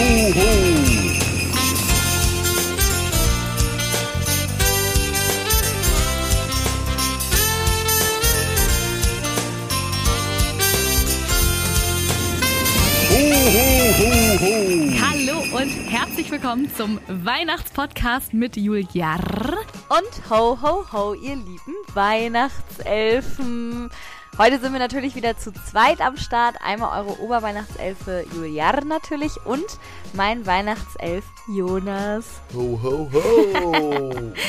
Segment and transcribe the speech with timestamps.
[0.00, 0.80] ho.
[15.02, 19.16] Hallo und herzlich willkommen zum Weihnachtspodcast mit Julia.
[19.90, 23.90] Und ho, ho, ho, ihr lieben Weihnachtselfen.
[24.40, 26.56] Heute sind wir natürlich wieder zu zweit am Start.
[26.64, 29.66] Einmal eure Oberweihnachtselfe Juliar natürlich und
[30.14, 32.40] mein Weihnachtself Jonas.
[32.54, 34.32] Ho, ho, ho.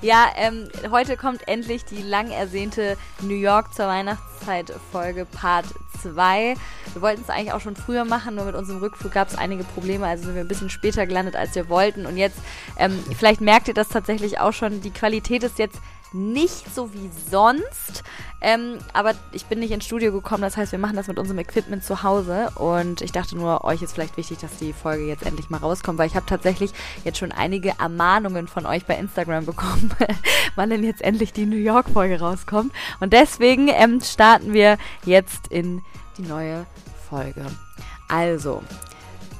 [0.00, 5.66] Ja, ähm, heute kommt endlich die lang ersehnte New York zur Weihnachtszeit Folge Part
[6.02, 6.54] 2.
[6.92, 9.64] Wir wollten es eigentlich auch schon früher machen, nur mit unserem Rückflug gab es einige
[9.64, 12.06] Probleme, also sind wir ein bisschen später gelandet, als wir wollten.
[12.06, 12.38] Und jetzt,
[12.76, 15.80] ähm, vielleicht merkt ihr das tatsächlich auch schon, die Qualität ist jetzt
[16.12, 18.02] nicht so wie sonst.
[18.40, 21.38] Ähm, aber ich bin nicht ins Studio gekommen, das heißt, wir machen das mit unserem
[21.38, 22.50] Equipment zu Hause.
[22.54, 25.98] Und ich dachte nur, euch ist vielleicht wichtig, dass die Folge jetzt endlich mal rauskommt,
[25.98, 26.72] weil ich habe tatsächlich
[27.04, 29.90] jetzt schon einige Ermahnungen von euch bei Instagram bekommen,
[30.54, 32.72] wann denn jetzt endlich die New York-Folge rauskommt.
[33.00, 35.82] Und deswegen ähm, starten wir jetzt in
[36.16, 36.66] die neue
[37.08, 37.46] Folge.
[38.08, 38.62] Also,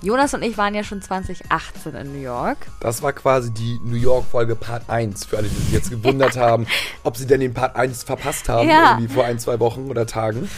[0.01, 2.59] Jonas und ich waren ja schon 2018 in New York.
[2.81, 6.67] Das war quasi die New York-Folge Part 1, für alle, die sich jetzt gewundert haben,
[7.03, 8.93] ob sie denn den Part 1 verpasst haben, Ja.
[8.93, 10.49] irgendwie vor ein, zwei Wochen oder Tagen.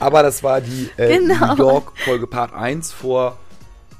[0.00, 1.54] Aber das war die äh, Genau.
[1.54, 3.38] New York-Folge Part 1 vor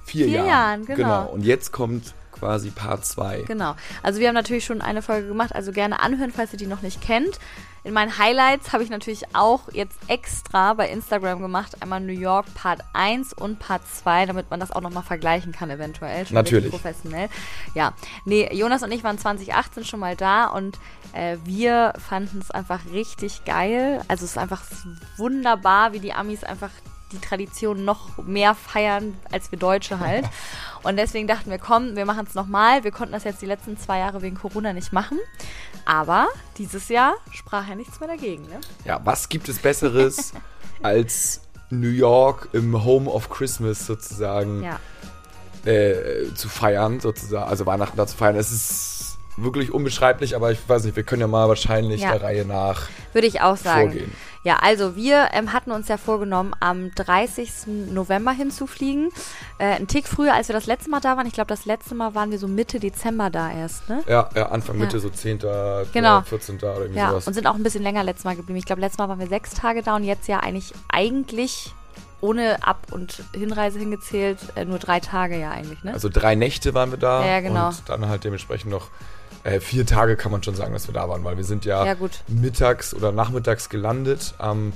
[0.05, 0.47] vier, Vier Jahren.
[0.49, 1.27] Jahren, genau.
[1.27, 3.43] Und jetzt kommt quasi Part 2.
[3.43, 3.75] Genau.
[4.03, 6.83] Also wir haben natürlich schon eine Folge gemacht, also gerne anhören, falls ihr die noch
[6.83, 7.39] nicht kennt.
[7.85, 12.47] In meinen Highlights habe ich natürlich auch jetzt extra bei Instagram gemacht, einmal New York
[12.55, 16.27] Part 1 und Part 2, damit man das auch nochmal vergleichen kann eventuell.
[16.27, 16.71] Schon Natürlich.
[16.71, 17.29] Professionell.
[17.75, 17.95] Ja.
[18.25, 20.79] Nee, Jonas und ich waren 2018 schon mal da und
[21.13, 24.03] äh, wir fanden es einfach richtig geil.
[24.09, 24.63] Also es ist einfach
[25.17, 26.71] wunderbar, wie die Amis einfach
[27.13, 30.25] die Tradition noch mehr feiern als wir Deutsche halt.
[30.83, 32.85] Und deswegen dachten wir, komm, wir machen es nochmal.
[32.85, 35.19] Wir konnten das jetzt die letzten zwei Jahre wegen Corona nicht machen.
[35.85, 38.61] Aber dieses Jahr sprach ja nichts mehr dagegen, ne?
[38.85, 40.33] Ja, was gibt es Besseres
[40.83, 44.79] als New York im Home of Christmas sozusagen Ja.
[45.65, 48.37] äh, zu feiern, sozusagen, also Weihnachten da zu feiern?
[48.37, 49.08] Es ist
[49.43, 52.13] wirklich unbeschreiblich, aber ich weiß nicht, wir können ja mal wahrscheinlich Ja.
[52.13, 53.91] der Reihe nach Würde ich auch sagen.
[53.91, 54.13] vorgehen.
[54.45, 57.67] Ja, also wir ähm, hatten uns ja vorgenommen, am 30.
[57.93, 59.11] November hinzufliegen.
[59.59, 61.27] Äh, ein Tick früher, als wir das letzte Mal da waren.
[61.27, 64.03] Ich glaube, das letzte Mal waren wir so Mitte Dezember da erst, ne?
[64.09, 64.85] Ja, ja Anfang, Ja.
[64.85, 65.41] Mitte, so 10.,
[65.93, 66.23] Genau.
[66.23, 66.57] 14.
[66.59, 67.27] oder irgendwie Ja, sowas.
[67.27, 68.59] und sind auch ein bisschen länger letztes Mal geblieben.
[68.59, 71.75] Ich glaube, letztes Mal waren wir sechs Tage da und jetzt ja eigentlich, eigentlich
[72.21, 75.93] ohne Ab- und Hinreise hingezählt, äh, nur drei Tage ja eigentlich, ne?
[75.93, 77.69] Also drei Nächte waren wir da ja, genau.
[77.69, 78.89] und dann halt dementsprechend noch
[79.45, 81.85] äh, vier Tage kann man schon sagen, dass wir da waren, weil wir sind ja,
[81.85, 81.95] Ja,
[82.29, 84.73] mittags oder nachmittags gelandet am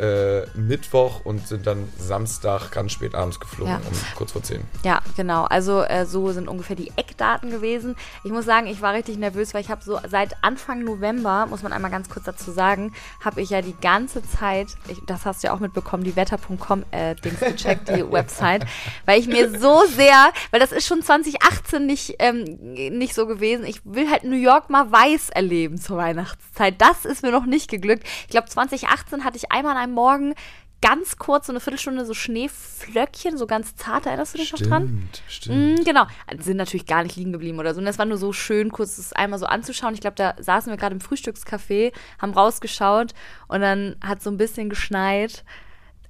[0.00, 3.76] äh, Mittwoch und sind dann Samstag ganz spät abends geflogen, Ja.
[3.78, 4.62] um kurz vor zehn.
[4.84, 5.44] Ja, genau.
[5.44, 7.96] Also äh, so sind ungefähr die Eckdaten gewesen.
[8.24, 11.62] Ich muss sagen, ich war richtig nervös, weil ich habe so seit Anfang November, muss
[11.62, 12.92] man einmal ganz kurz dazu sagen,
[13.24, 16.84] habe ich ja die ganze Zeit, ich, das hast du ja auch mitbekommen, die wetter.com
[16.90, 18.64] äh, gecheckt, die Website,
[19.06, 23.64] weil ich mir so sehr, weil das ist schon 2018 nicht, ähm, nicht so gewesen.
[23.66, 26.74] Ich will halt New York mal weiß erleben zur Weihnachtszeit.
[26.80, 28.06] Das ist mir noch nicht geglückt.
[28.24, 30.34] Ich glaube, 2018 hatte ich einmal an einem Morgen
[30.82, 35.08] ganz kurz, so eine Viertelstunde, so Schneeflöckchen, so ganz zart, erinnerst du dich noch dran?
[35.28, 35.80] stimmt.
[35.80, 36.06] Mm, genau.
[36.38, 37.80] Sind natürlich gar nicht liegen geblieben oder so.
[37.80, 39.94] Und das war nur so schön, kurz das einmal so anzuschauen.
[39.94, 43.12] Ich glaube, da saßen wir gerade im Frühstückscafé, haben rausgeschaut
[43.48, 45.44] und dann hat so ein bisschen geschneit.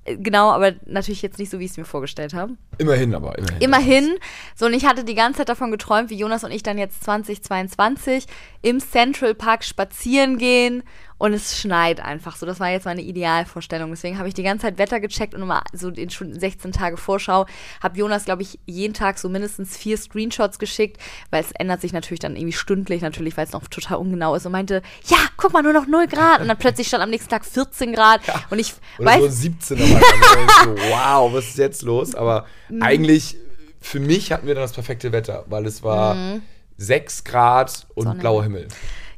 [0.04, 2.56] Äh, Genau, aber natürlich jetzt nicht so, wie ich es mir vorgestellt habe.
[2.78, 3.60] Immerhin aber, immerhin.
[3.60, 4.18] Immerhin.
[4.54, 7.04] So, und ich hatte die ganze Zeit davon geträumt, wie Jonas und ich dann jetzt
[7.04, 8.26] 2022
[8.62, 10.84] im Central Park spazieren gehen
[11.20, 12.47] und es schneit einfach so.
[12.47, 13.91] Das war jetzt meine Idealvorstellung.
[13.91, 16.97] Deswegen habe ich die ganze Zeit Wetter gecheckt und immer so in schon 16 Tage
[16.97, 17.44] Vorschau
[17.82, 20.97] habe Jonas, glaube ich, jeden Tag so mindestens vier Screenshots geschickt,
[21.30, 24.47] weil es ändert sich natürlich dann irgendwie stündlich, natürlich, weil es noch total ungenau ist
[24.47, 26.41] und meinte, ja, guck mal, nur noch 0 Grad.
[26.41, 28.22] Und dann plötzlich stand am nächsten Tag 14 Grad.
[28.48, 30.48] Und ich Oder weiß, so 17 am Anfang.
[30.65, 32.15] so, wow, was ist jetzt los?
[32.15, 32.83] Aber Mhm.
[32.83, 33.36] eigentlich,
[33.80, 36.16] für mich hatten wir dann das perfekte Wetter, weil es war
[36.78, 38.09] 6 Grad und Mhm.
[38.09, 38.21] Sonne.
[38.21, 38.68] blauer Himmel.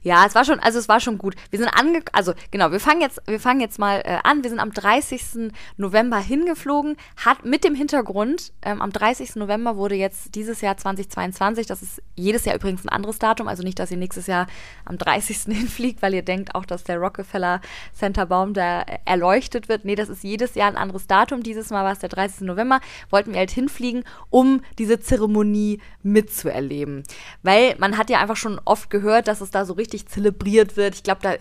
[0.03, 1.35] Ja, es war schon, also es war schon gut.
[1.51, 4.43] Wir sind ange, also genau, wir fangen jetzt, wir fangen jetzt mal äh, an.
[4.43, 5.53] Wir sind am 30.
[5.77, 9.37] November hingeflogen, hat mit dem Hintergrund, ähm, am 30.
[9.37, 13.63] November wurde jetzt dieses Jahr 2022, das ist jedes Jahr übrigens ein anderes Datum, also
[13.63, 14.47] nicht, dass ihr nächstes Jahr
[14.85, 15.39] am 30.
[15.53, 17.61] hinfliegt, weil ihr denkt auch, dass der Rockefeller
[17.95, 19.85] Center Baum da äh, erleuchtet wird.
[19.85, 21.43] Nee, das ist jedes Jahr ein anderes Datum.
[21.43, 22.43] Dieses Mal war es der 30.
[22.43, 27.05] November, wollten wir halt hinfliegen, um diese Zeremonie mitzuerleben.
[27.43, 30.95] Weil man hat ja einfach schon oft gehört, dass es da so richtig zelebriert wird.
[30.95, 31.35] Ich glaube, da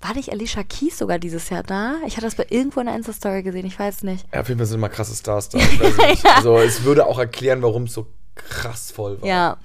[0.00, 1.96] war nicht Alicia Keys sogar dieses Jahr da?
[2.06, 4.26] Ich hatte das bei irgendwo in der Insta-Story gesehen, ich weiß nicht.
[4.32, 5.58] Ja, auf jeden Fall sind immer krasse Stars da.
[6.08, 6.24] Nicht.
[6.24, 8.06] Also es würde auch erklären, warum es so
[8.36, 9.28] krass voll war.
[9.28, 9.56] Ja,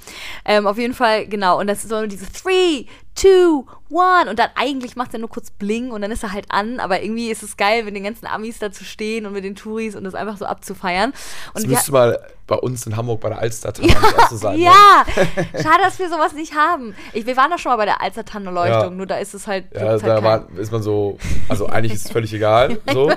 [0.46, 1.60] ähm, auf jeden Fall, genau.
[1.60, 2.86] Und das ist so diese Three,
[3.16, 4.30] two, one.
[4.30, 6.80] Und dann eigentlich macht er nur kurz Bling und dann ist er halt an.
[6.80, 9.56] Aber irgendwie ist es geil, mit den ganzen Amis da zu stehen und mit den
[9.56, 11.12] Touris und das einfach so abzufeiern.
[11.54, 14.58] Und Das müsste mal bei uns in Hamburg bei der Alster-Tanne auch so sein.
[14.58, 14.64] Ne?
[14.66, 15.06] ja,
[15.54, 16.94] schade, dass wir sowas nicht haben.
[17.14, 18.90] Ich, wir waren doch schon mal bei der Alzertannenleuchtung, Ja.
[18.90, 19.66] nur da ist es halt.
[19.74, 21.18] Ja, gibt's da halt war, ist man so,
[21.48, 22.80] also eigentlich ist es völlig egal.
[22.94, 23.12] So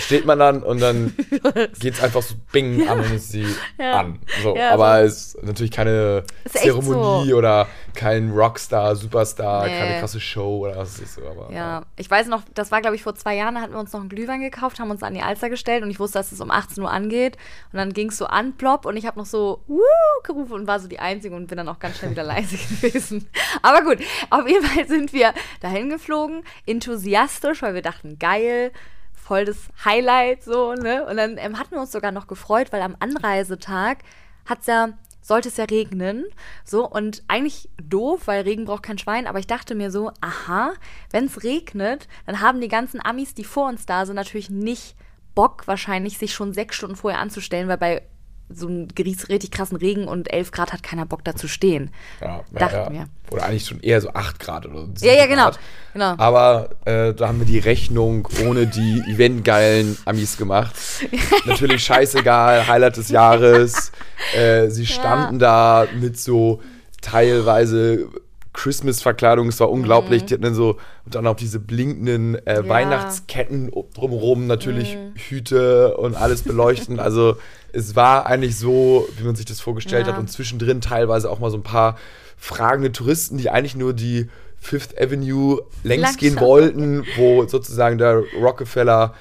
[0.00, 1.14] steht man dann und dann
[1.78, 3.46] geht es einfach so bing an und ist sie
[3.78, 4.00] Ja.
[4.00, 4.18] an.
[4.42, 7.36] So, Ja, aber es ist natürlich keine Zeremonie so.
[7.36, 9.78] oder kein Rockstar, Superstar, Nee.
[9.78, 11.22] keine krasse Show oder was ist so.
[11.26, 13.80] Aber, Ja, ich weiß noch, das war glaube ich vor zwei Jahren, da hatten wir
[13.80, 16.32] uns noch einen Glühwein gekauft, haben uns an die Alster gestellt und ich wusste, dass
[16.32, 17.36] es um 18 Uhr angeht.
[17.72, 19.80] Und dann ging es so an, plopp, und ich habe noch so, Woo!
[20.24, 23.28] gerufen und war so die Einzige und bin dann auch ganz schnell wieder leise gewesen.
[23.62, 23.98] Aber gut,
[24.30, 28.72] auf jeden Fall sind wir dahin geflogen, enthusiastisch, weil wir dachten, geil.
[29.14, 31.06] Voll das Highlight, so, ne?
[31.06, 33.98] Und dann ähm, hatten wir uns sogar noch gefreut, weil am Anreisetag
[34.44, 34.90] hat's ja
[35.24, 36.26] sollte es ja regnen.
[36.64, 40.74] So, und eigentlich doof, weil Regen braucht kein Schwein, aber ich dachte mir so, aha,
[41.10, 44.94] wenn es regnet, dann haben die ganzen Amis, die vor uns da sind, natürlich nicht
[45.34, 48.02] Bock, wahrscheinlich, sich schon sechs Stunden vorher anzustellen, weil bei
[48.50, 51.90] so gries- richtig krassen Regen und 11 Grad hat keiner Bock da zu stehen.
[52.20, 52.90] Ja, ja, Dachten ja.
[52.92, 53.06] wir.
[53.30, 55.06] Oder eigentlich schon eher so 8 Grad oder so.
[55.06, 55.44] Ja, ja, genau.
[55.44, 55.58] Grad.
[55.94, 56.14] genau.
[56.18, 60.74] Aber äh, da haben wir die Rechnung ohne die eventgeilen Amis gemacht.
[61.46, 63.92] Natürlich scheißegal, Highlight des Jahres.
[64.36, 66.60] Äh, sie standen da mit so
[67.00, 68.08] teilweise
[68.54, 70.22] Christmas-Verkleidung, es war unglaublich.
[70.22, 70.26] Mhm.
[70.26, 72.68] Die hatten dann so und dann auch diese blinkenden äh, Ja.
[72.68, 74.96] Weihnachtsketten drumherum, natürlich
[75.28, 76.98] Hüte und alles beleuchten.
[76.98, 77.36] Also
[77.72, 80.14] es war eigentlich so, wie man sich das vorgestellt Ja.
[80.14, 81.98] hat und zwischendrin teilweise auch mal so ein paar
[82.38, 84.28] fragende Touristen, die eigentlich nur die
[84.58, 89.12] Fifth Avenue längs Lang gehen wollten, wo sozusagen der Rockefeller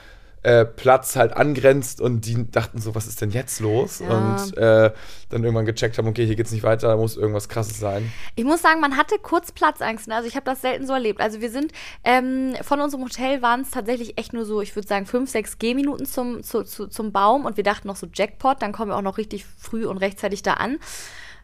[0.43, 3.99] äh, Platz halt angrenzt und die dachten so, was ist denn jetzt los?
[3.99, 4.09] Ja.
[4.09, 4.91] Und äh,
[5.29, 8.11] dann irgendwann gecheckt haben, okay, hier geht's nicht weiter, da muss irgendwas krasses sein.
[8.35, 10.07] Ich muss sagen, man hatte kurz Platzangst.
[10.07, 10.15] Ne?
[10.15, 11.21] Also ich habe das selten so erlebt.
[11.21, 11.71] Also wir sind
[12.03, 15.57] ähm, von unserem Hotel waren es tatsächlich echt nur so, ich würde sagen, fünf, sechs
[15.57, 18.97] Gehminuten zum, zu, zu, zum Baum und wir dachten noch so Jackpot, dann kommen wir
[18.97, 20.77] auch noch richtig früh und rechtzeitig da an.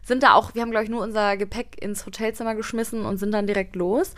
[0.02, 3.32] Sind da auch, wir haben, glaube ich, nur unser Gepäck ins Hotelzimmer geschmissen und sind
[3.32, 4.14] dann direkt los.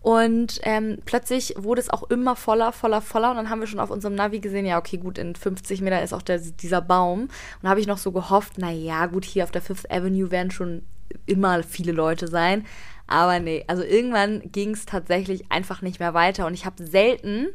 [0.00, 3.30] Und ähm, plötzlich wurde es auch immer voller, voller, voller.
[3.30, 6.02] Und dann haben wir schon auf unserem Navi gesehen, ja, okay, gut, in 50 Meter
[6.02, 7.22] ist auch der, dieser Baum.
[7.22, 7.30] Und
[7.62, 10.50] da habe ich noch so gehofft, na ja, gut, hier auf der Fifth Avenue werden
[10.50, 10.82] schon
[11.26, 12.66] immer viele Leute sein.
[13.06, 16.46] Aber nee, also irgendwann ging es tatsächlich einfach nicht mehr weiter.
[16.46, 17.48] Und ich habe selten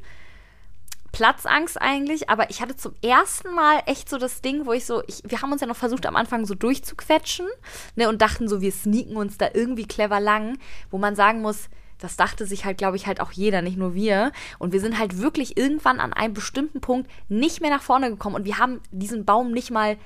[1.12, 5.04] Platzangst eigentlich, aber ich hatte zum ersten Mal echt so das Ding, wo ich so,
[5.08, 7.48] ich, wir haben uns ja noch versucht am Anfang so durchzuquetschen
[7.96, 10.58] ne, und dachten so, wir sneaken uns da irgendwie clever lang,
[10.92, 13.94] wo man sagen muss, das dachte sich halt, glaube ich, halt auch jeder, nicht nur
[13.94, 14.32] wir.
[14.58, 18.36] Und wir sind halt wirklich irgendwann an einem bestimmten Punkt nicht mehr nach vorne gekommen
[18.36, 19.98] und wir haben diesen Baum nicht mal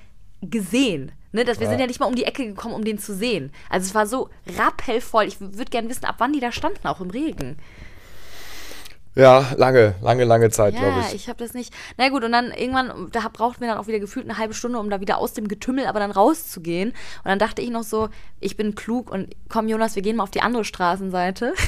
[0.41, 1.11] gesehen.
[1.31, 1.71] Ne, dass wir Ja.
[1.71, 3.51] sind ja nicht mal um die Ecke gekommen, um den zu sehen.
[3.67, 5.23] Also es war so rappellvoll.
[5.25, 7.57] Ich würde gerne wissen, ab wann die da standen, auch im Regen.
[9.15, 11.29] Ja, lange, lange, lange Zeit, Ja, glaube ich, ich.
[11.29, 11.71] habe das nicht.
[11.97, 14.79] Na gut, und dann irgendwann, da brauchten wir dann auch wieder gefühlt eine halbe Stunde,
[14.79, 16.89] um da wieder aus dem Getümmel aber dann rauszugehen.
[16.89, 20.23] Und dann dachte ich noch so, ich bin klug und komm, Jonas, wir gehen mal
[20.23, 21.53] auf die andere Straßenseite.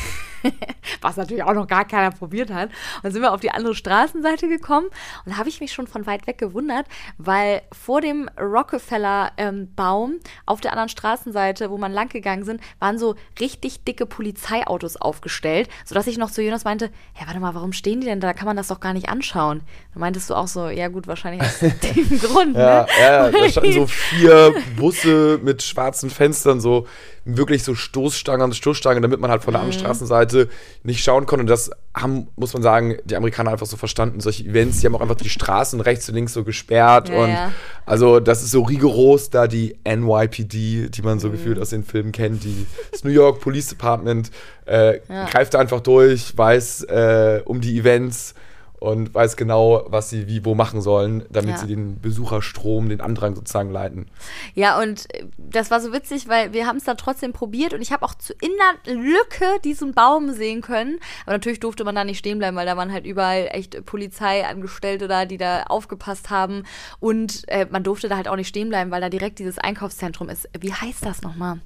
[1.01, 2.69] Was natürlich auch noch gar keiner probiert hat.
[2.69, 4.87] Und dann sind wir auf die andere Straßenseite gekommen
[5.25, 6.85] und da habe ich mich schon von weit weg gewundert,
[7.17, 13.15] weil vor dem Rockefeller-Baum auf der anderen Straßenseite, wo man lang gegangen sind, waren so
[13.39, 16.89] richtig dicke Polizeiautos aufgestellt, sodass ich noch zu Jonas meinte,
[17.19, 18.27] ja, warte mal, warum stehen die denn da?
[18.27, 19.61] Da kann man das doch gar nicht anschauen.
[19.93, 22.87] Da meintest du auch so, ja gut, wahrscheinlich aus dem Grund, Ja, ne?
[22.99, 26.87] ja, da standen so vier Busse mit schwarzen Fenstern, so
[27.23, 29.67] wirklich so Stoßstangen an Stoßstangen, damit man halt von der Mhm.
[29.69, 30.34] anderen Straßenseite
[30.83, 31.41] nicht schauen konnte.
[31.43, 34.19] Und das haben, muss man sagen, die Amerikaner einfach so verstanden.
[34.19, 37.09] Solche Events, die haben auch einfach die Straßen rechts und links so gesperrt.
[37.09, 37.51] Ja, und ja.
[37.85, 41.31] also das ist so rigoros, da die NYPD, die man so Mhm.
[41.33, 44.31] gefühlt aus den Filmen kennt, die, das New York Police Department,
[44.67, 45.25] äh, Ja.
[45.25, 48.33] greift da einfach durch, weiß äh, um die Events
[48.79, 51.57] und weiß genau, was sie wie wo machen sollen, damit Ja.
[51.57, 54.07] sie den Besucherstrom, den Andrang sozusagen leiten.
[54.53, 57.81] Ja, und äh, das war so witzig, weil wir haben es dann trotzdem probiert und
[57.81, 58.51] ich habe auch zu in
[58.85, 60.99] der Lücke diesen Baum sehen können.
[61.25, 65.07] Aber natürlich durfte man da nicht stehen bleiben, weil da waren halt überall echt Polizeiangestellte
[65.07, 66.63] da, die da aufgepasst haben.
[66.99, 70.29] Und äh, man durfte da halt auch nicht stehen bleiben, weil da direkt dieses Einkaufszentrum
[70.29, 70.49] ist.
[70.59, 71.59] Wie heißt das nochmal?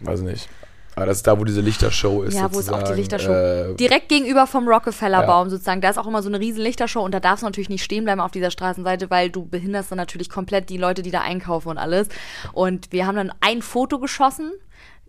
[0.00, 0.48] Weiß nicht.
[0.94, 2.34] Aber das ist da, wo diese Lichtershow ist.
[2.34, 2.92] Ja, wo ist auch die.
[2.92, 3.32] Lichtershow.
[3.32, 5.50] Äh, Direkt gegenüber vom Rockefeller-Baum Ja.
[5.50, 5.80] sozusagen.
[5.80, 8.04] Da ist auch immer so eine riesen Lichtershow und da darfst du natürlich nicht stehen
[8.04, 11.68] bleiben auf dieser Straßenseite, weil du behinderst dann natürlich komplett die Leute, die da einkaufen
[11.68, 12.08] und alles.
[12.52, 14.52] Und wir haben dann ein Foto geschossen.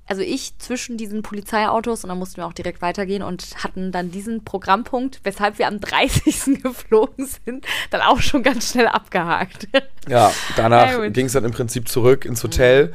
[0.05, 4.11] also ich zwischen diesen Polizeiautos und dann mussten wir auch direkt weitergehen und hatten dann
[4.11, 6.61] diesen Programmpunkt, weshalb wir am 30.
[6.63, 9.67] geflogen sind, dann auch schon ganz schnell abgehakt.
[10.09, 12.93] Ja, danach ging es dann im Prinzip zurück ins Hotel,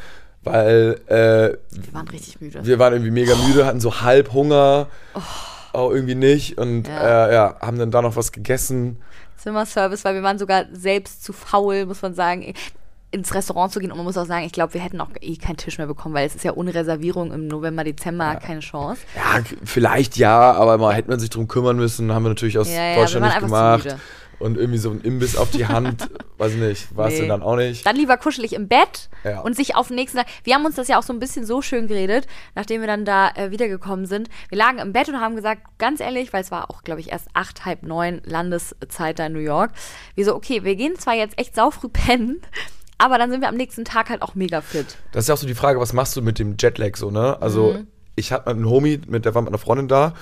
[0.52, 2.60] weil äh, Wir waren richtig müde.
[2.64, 4.88] wir waren irgendwie mega müde, hatten so halb Hunger,
[5.72, 6.94] auch irgendwie nicht und Ja.
[6.94, 7.26] ja.
[7.26, 8.98] Äh, ja, haben dann da noch was gegessen.
[9.36, 12.54] Zimmerservice, weil wir waren sogar selbst zu faul, muss man sagen,
[13.10, 13.90] ins Restaurant zu gehen.
[13.90, 16.14] Und man muss auch sagen, ich glaube, wir hätten auch eh keinen Tisch mehr bekommen,
[16.14, 19.00] weil es ist ja ohne Reservierung im November, Dezember keine Chance.
[19.16, 22.68] Ja, vielleicht ja, aber mal hätte man sich drum kümmern müssen, haben wir natürlich aus
[22.68, 23.96] Ja, ja, Deutschland wir nicht gemacht.
[24.38, 27.20] Und irgendwie so ein Imbiss auf die Hand, weiß ich nicht, war es Nee.
[27.20, 27.84] denn dann auch nicht.
[27.84, 29.40] Dann lieber kuschelig im Bett Ja.
[29.40, 30.26] und sich auf den nächsten Tag.
[30.44, 33.04] Wir haben uns das ja auch so ein bisschen so schön geredet, nachdem wir dann
[33.04, 34.28] da äh, wiedergekommen sind.
[34.48, 37.10] Wir lagen im Bett und haben gesagt, ganz ehrlich, weil es war auch, glaube ich,
[37.10, 39.72] erst acht, halb neun Landeszeit da in New York.
[40.14, 42.40] Wir so, okay, wir gehen zwar jetzt echt saufrüh pennen,
[42.98, 44.98] aber dann sind wir am nächsten Tag halt auch mega fit.
[45.12, 47.36] Das ist ja auch so die Frage, was machst du mit dem Jetlag so, ne?
[47.40, 47.86] Also, Mhm.
[48.16, 50.14] ich hatte einen Homie, mit, der war mit einer Freundin da,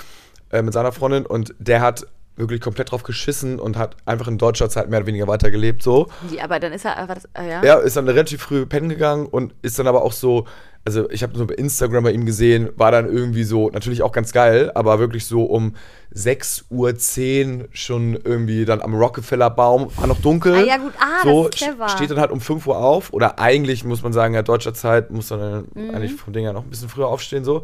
[0.51, 2.07] äh, mit seiner Freundin und der hat
[2.37, 6.09] wirklich komplett drauf geschissen und hat einfach in deutscher Zeit mehr oder weniger weitergelebt so.
[6.31, 7.63] Die, aber dann ist er, war das, äh, ja?
[7.63, 10.47] Er ist dann relativ früh pennen gegangen und ist dann aber auch so,
[10.85, 14.13] also ich habe so bei Instagram bei ihm gesehen, war dann irgendwie so, natürlich auch
[14.13, 15.75] ganz geil, aber wirklich so um
[16.15, 20.55] 6.10 Uhr schon irgendwie dann am Rockefeller-Baum, war noch dunkel.
[20.55, 20.93] Ah, ja, gut.
[21.01, 21.89] Ah, so, das ist clever.
[21.89, 25.11] Steht dann halt um 5 Uhr auf oder eigentlich muss man sagen, ja, deutscher Zeit
[25.11, 25.91] muss dann Mhm.
[25.95, 27.63] eigentlich vom Ding her noch ein bisschen früher aufstehen so.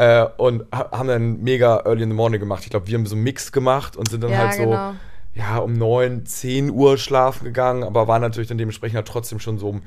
[0.00, 2.62] Äh, und ha haben dann mega early in the morning gemacht.
[2.64, 4.94] Ich glaube, wir haben so einen Mix gemacht und sind dann Ja, halt so genau.
[5.34, 9.58] ja, um 9, 10 Uhr schlafen gegangen, aber waren natürlich dann dementsprechend halt trotzdem schon
[9.58, 9.82] so um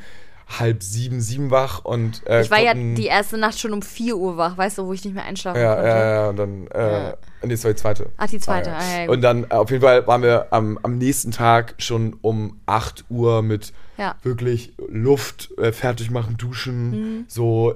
[0.59, 4.15] halb sieben, sieben wach und äh, Ich war ja die erste Nacht schon um 4
[4.17, 5.87] Uhr wach, weißt du, wo ich nicht mehr einschlafen ja, konnte.
[5.89, 7.13] ja, ja, und dann, äh, Ja.
[7.43, 8.05] nee, das war die zweite.
[8.17, 10.77] Ach, die zweite, Ah, ah, ja, und dann, äh, auf jeden Fall waren wir am,
[10.83, 14.15] am nächsten Tag schon um 8 Uhr mit Ja.
[14.21, 17.25] wirklich Luft äh, fertig machen, duschen, Mhm.
[17.27, 17.75] so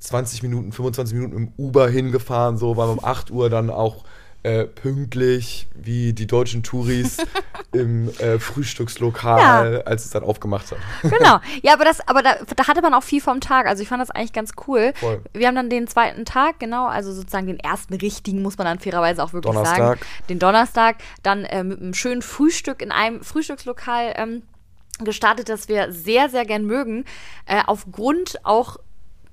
[0.00, 4.04] 20 Minuten, 25 Minuten im Uber hingefahren, so waren wir um 8 Uhr dann auch
[4.42, 7.18] äh, pünktlich wie die deutschen Touris
[7.72, 10.78] im äh, Frühstückslokal, als es dann aufgemacht hat.
[11.02, 11.40] Genau.
[11.62, 13.66] Ja, aber das, aber da, da hatte man auch viel vom Tag.
[13.66, 14.92] Also ich fand das eigentlich ganz cool.
[14.96, 15.20] Voll.
[15.34, 18.78] Wir haben dann den zweiten Tag, genau, also sozusagen den ersten richtigen, muss man dann
[18.78, 19.78] fairerweise auch wirklich Donnerstag.
[19.78, 20.00] sagen.
[20.30, 24.42] Den Donnerstag, dann äh, mit einem schönen Frühstück in einem Frühstückslokal ähm,
[25.04, 27.04] gestartet, das wir sehr, sehr gern mögen.
[27.46, 28.78] Äh, aufgrund auch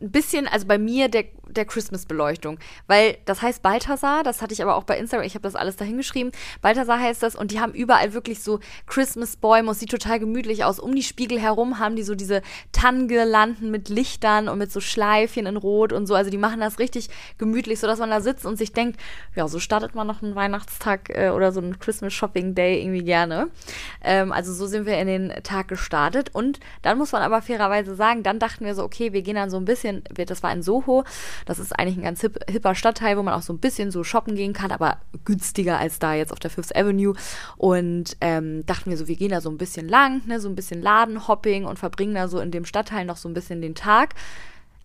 [0.01, 2.59] ein bisschen, also bei mir der, der Christmas-Beleuchtung.
[2.87, 5.75] Weil das heißt Balthasar, das hatte ich aber auch bei Instagram, ich habe das alles
[5.75, 6.31] dahin geschrieben.
[6.61, 10.79] Balthasar heißt das und die haben überall wirklich so Christmas-Bäume, es sieht total gemütlich aus.
[10.79, 15.45] Um die Spiegel herum haben die so diese Tannengirlanden mit Lichtern und mit so Schleifchen
[15.45, 16.15] in Rot und so.
[16.15, 18.99] Also die machen das richtig gemütlich, sodass man da sitzt und sich denkt,
[19.35, 23.49] ja, so startet man noch einen Weihnachtstag äh, oder so einen Christmas-Shopping-Day irgendwie gerne.
[24.03, 27.95] Ähm, also so sind wir in den Tag gestartet und dann muss man aber fairerweise
[27.95, 30.51] sagen, dann dachten wir so, okay, wir gehen dann so ein bisschen, wir- das war
[30.53, 31.03] in Soho,
[31.45, 34.03] das ist eigentlich ein ganz hip, hipper Stadtteil, wo man auch so ein bisschen so
[34.03, 37.15] shoppen gehen kann, aber günstiger als da jetzt auf der Fifth Avenue
[37.57, 40.55] und ähm, dachten wir so, wir gehen da so ein bisschen lang, ne, so ein
[40.55, 44.13] bisschen Ladenhopping und verbringen da so in dem Stadtteil noch so ein bisschen den Tag.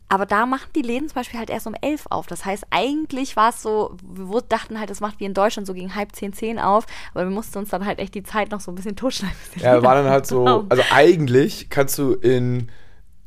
[0.08, 2.26] Aber da machen die Läden zum Beispiel halt erst um elf auf.
[2.26, 5.72] Das heißt, eigentlich war es so, wir dachten halt, das macht wie in Deutschland so
[5.72, 6.84] gegen halb zehn, zehn auf.
[7.14, 9.34] Aber wir mussten uns dann halt echt die Zeit noch so ein bisschen totschneiden.
[9.56, 10.66] Ja, war dann halt so, aufhaben.
[10.70, 12.68] also eigentlich kannst du in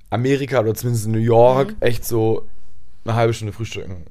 [0.10, 1.76] Amerika oder zumindest in New York Mhm.
[1.80, 2.48] echt so
[3.06, 4.06] eine halbe Stunde frühstücken.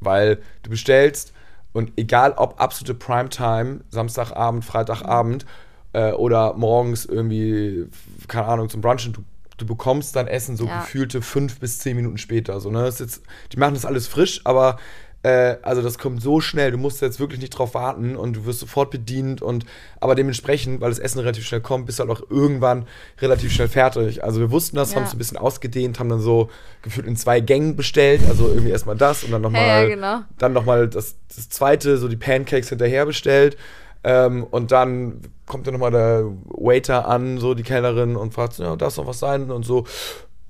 [0.00, 1.32] Weil du bestellst
[1.72, 5.44] und egal ob absolute Primetime, Samstagabend, Freitagabend
[5.92, 7.86] äh, oder morgens irgendwie,
[8.28, 9.22] keine Ahnung, zum Brunchen, du,
[9.56, 10.80] du bekommst dein Essen so Ja.
[10.80, 12.60] gefühlte fünf bis zehn Minuten später.
[12.60, 12.82] So, ne?
[12.84, 14.78] das ist jetzt, die machen das alles frisch, aber
[15.22, 18.46] äh, also das kommt so schnell, du musst jetzt wirklich nicht drauf warten und du
[18.46, 19.66] wirst sofort bedient und
[20.00, 22.86] aber dementsprechend, weil das Essen relativ schnell kommt, bist du halt auch irgendwann
[23.20, 24.24] relativ schnell fertig.
[24.24, 24.96] Also wir wussten das, Ja.
[24.96, 26.48] haben es ein bisschen ausgedehnt, haben dann so
[26.82, 30.20] gefühlt in zwei Gängen bestellt, also irgendwie erstmal das und dann nochmal Ja, ja, genau.
[30.38, 33.58] dann nochmal das, das zweite, so die Pancakes hinterher bestellt.
[34.02, 38.74] Ähm, und dann kommt dann nochmal der Waiter an, so die Kellnerin, und fragt, ja,
[38.76, 39.50] darf noch was sein?
[39.50, 39.84] Und so,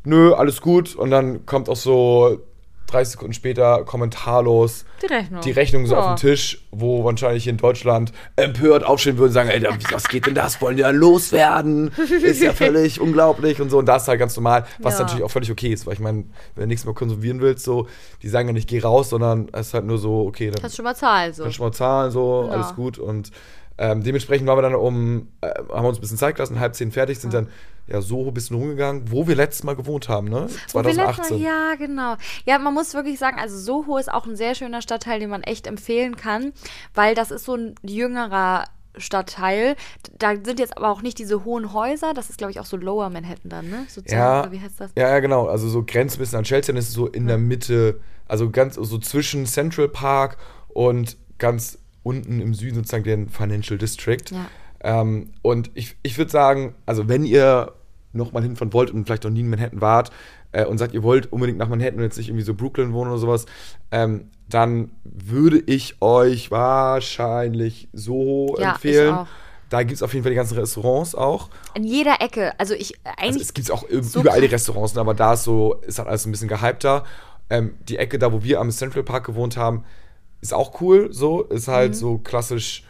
[0.05, 0.95] nö, alles gut.
[0.95, 2.39] Und dann kommt auch so
[2.91, 5.41] 30 Sekunden später kommentarlos Die Rechnung.
[5.43, 6.01] die Rechnung so Ja.
[6.01, 10.27] auf den Tisch, wo wahrscheinlich in Deutschland empört aufstehen würden und sagen, ey, was geht
[10.27, 10.61] denn das?
[10.61, 11.91] Wollen die ja loswerden?
[12.23, 13.79] Ist ja völlig unglaublich und so.
[13.79, 15.01] Und das ist halt ganz normal, was Ja.
[15.05, 17.87] natürlich auch völlig okay ist, weil ich meine, wenn du nichts mehr konsumieren willst, so,
[18.23, 20.77] die sagen ja nicht, geh raus, sondern es ist halt nur so, okay, dann Kannst
[20.77, 21.43] schon mal zahlen, so.
[21.45, 22.53] kannst du mal zahlen, so, Ja.
[22.55, 22.99] alles gut.
[22.99, 23.31] Und
[23.83, 26.75] ähm, dementsprechend waren wir dann um, äh, haben wir uns ein bisschen Zeit gelassen, halb
[26.75, 27.49] zehn fertig, sind dann
[27.87, 30.49] ja so ein bisschen rumgegangen, wo wir letztes Mal gewohnt haben, ne?
[30.73, 31.39] Wo wir letztes Mal- 2018.
[31.41, 32.17] Ja, genau.
[32.45, 35.43] Ja, man muss wirklich sagen, also Soho ist auch ein sehr schöner Stadtteil, den man
[35.43, 36.53] echt empfehlen kann,
[36.95, 39.77] weil das ist so ein jüngerer Stadtteil.
[40.19, 42.13] Da sind jetzt aber auch nicht diese hohen Häuser.
[42.15, 43.87] Das ist, glaube ich, auch so Lower Manhattan dann, ne?
[43.89, 44.91] Sozusagen, Ja, wie heißt das?
[44.97, 45.47] ja, ja, genau.
[45.47, 48.75] Also so grenzt ein bisschen an Chelsea, dann ist so in der Mitte, also ganz
[48.75, 50.37] so zwischen Central Park
[50.69, 54.25] und ganz unten im Süden sozusagen den Financial District.
[54.31, 54.47] Ja.
[54.83, 57.73] Ähm, und ich, ich würde sagen, also wenn ihr
[58.13, 60.11] noch mal hinfahren wollt und vielleicht noch nie in Manhattan wart
[60.53, 63.11] äh, und sagt, ihr wollt unbedingt nach Manhattan und jetzt nicht irgendwie so Brooklyn wohnen
[63.11, 63.47] oder sowas,
[63.93, 69.15] ähm, dann würde ich euch wahrscheinlich so Ja, ich empfehlen.
[69.15, 69.27] auch.
[69.69, 71.49] Da gibt es auf jeden Fall die ganzen Restaurants auch.
[71.75, 72.59] In jeder Ecke.
[72.59, 73.43] Also ich Also eigentlich.
[73.43, 74.49] es gibt auch so überall die.
[74.49, 77.05] Restaurants, ne, aber da ist so, ist halt alles ein bisschen gehypter.
[77.51, 79.85] Ähm, die Ecke da, wo wir am Central Park gewohnt haben,
[80.41, 81.73] ist auch cool, so, ist Mhm.
[81.73, 82.85] halt so klassisch,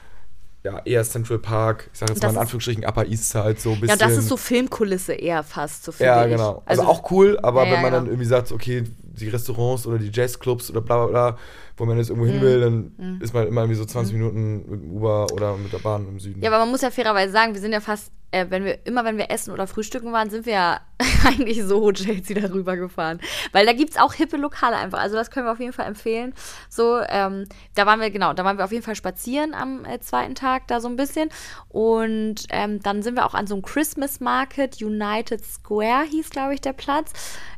[0.62, 3.56] ja, eher Central Park, ich sag jetzt Und mal das in Anführungsstrichen Upper East Side,
[3.58, 3.98] so ein bisschen.
[3.98, 6.62] ja, das ist so Filmkulisse eher fast, so Ja, genau.
[6.66, 8.12] Also, auch cool, aber Ja, wenn man ja, dann genau.
[8.14, 11.38] irgendwie sagt, okay, die Restaurants oder die Jazzclubs oder bla bla bla,
[11.76, 12.32] wo man jetzt irgendwo Mhm.
[12.32, 15.72] hin will, dann ist man immer irgendwie so 20 Minuten mit dem Uber oder mit
[15.72, 16.42] der Bahn im Süden.
[16.42, 19.04] Ja, aber man muss ja fairerweise sagen, wir sind ja fast, äh, wenn wir immer,
[19.04, 20.80] wenn wir essen oder frühstücken waren, sind wir ja
[21.26, 23.20] eigentlich so Chelsea darüber gefahren.
[23.52, 25.00] Weil da gibt es auch hippe Lokale einfach.
[25.00, 26.34] Also das können wir auf jeden Fall empfehlen.
[26.68, 30.00] So, ähm, da waren wir, genau, da waren wir auf jeden Fall spazieren am äh,
[30.00, 31.28] zweiten Tag da so ein bisschen.
[31.68, 36.54] Und ähm, dann sind wir auch an so einem Christmas Market, United Square hieß, glaube
[36.54, 37.12] ich, der Platz,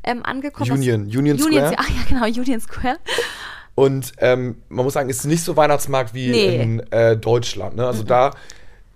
[0.04, 0.70] ähm, angekommen.
[0.70, 1.76] Union, Union Union, Square.
[1.78, 2.96] ach ja, genau, Union Square.
[3.74, 6.62] Und ähm, man muss sagen, es ist nicht so Weihnachtsmarkt wie Nee.
[6.62, 7.76] in äh, Deutschland.
[7.76, 7.86] Ne?
[7.86, 8.32] Also da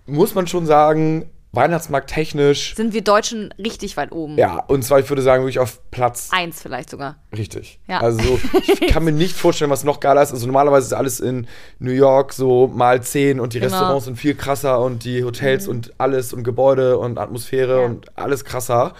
[0.06, 4.36] muss man schon sagen, Weihnachtsmarkt technisch, Sind wir Deutschen richtig weit oben.
[4.36, 7.16] ja, und zwar, ich würde sagen, wirklich auf Platz Eins vielleicht sogar.
[7.34, 7.78] richtig.
[7.88, 8.00] Ja.
[8.00, 8.38] Also
[8.80, 10.32] ich kann mir nicht vorstellen, was noch geiler ist.
[10.32, 11.46] Also normalerweise ist alles in
[11.78, 13.70] New York so mal 10 und die Genau.
[13.70, 13.74] Mhm.
[13.74, 17.86] Restaurants sind viel krasser und die Hotels und alles und Gebäude und Atmosphäre Ja.
[17.86, 18.94] und alles krasser.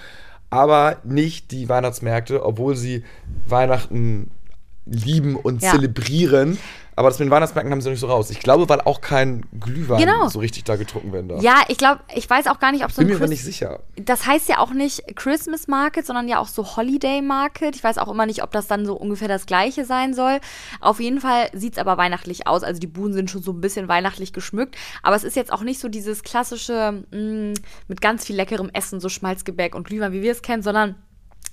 [0.49, 3.05] Aber nicht die Weihnachtsmärkte, obwohl sie
[3.47, 4.31] Weihnachten
[4.87, 5.73] lieben und Ja.
[5.73, 6.59] zelebrieren.
[6.99, 8.31] Aber das mit den Weihnachtsmärkten haben sie noch nicht so raus.
[8.31, 10.29] Ich glaube, weil auch kein Glühwein Genau.
[10.29, 11.43] so richtig da getrunken werden darf.
[11.43, 13.45] Ja, ich glaube, ich weiß auch gar nicht, ob so Bin ein mir aber nicht
[13.45, 13.81] sicher.
[13.97, 17.77] Das heißt ja auch nicht Christmas Market, sondern ja auch so Holiday Market.
[17.77, 20.41] Ich weiß auch immer nicht, ob das dann so ungefähr das gleiche sein soll.
[20.81, 22.63] Auf jeden Fall sieht es aber weihnachtlich aus.
[22.63, 24.77] Also die Buden sind schon so ein bisschen weihnachtlich geschmückt.
[25.03, 27.55] Aber es ist jetzt auch nicht so dieses klassische mh,
[27.89, 30.95] mit ganz viel leckerem Essen, so Schmalzgebäck und Glühwein, wie wir es kennen, sondern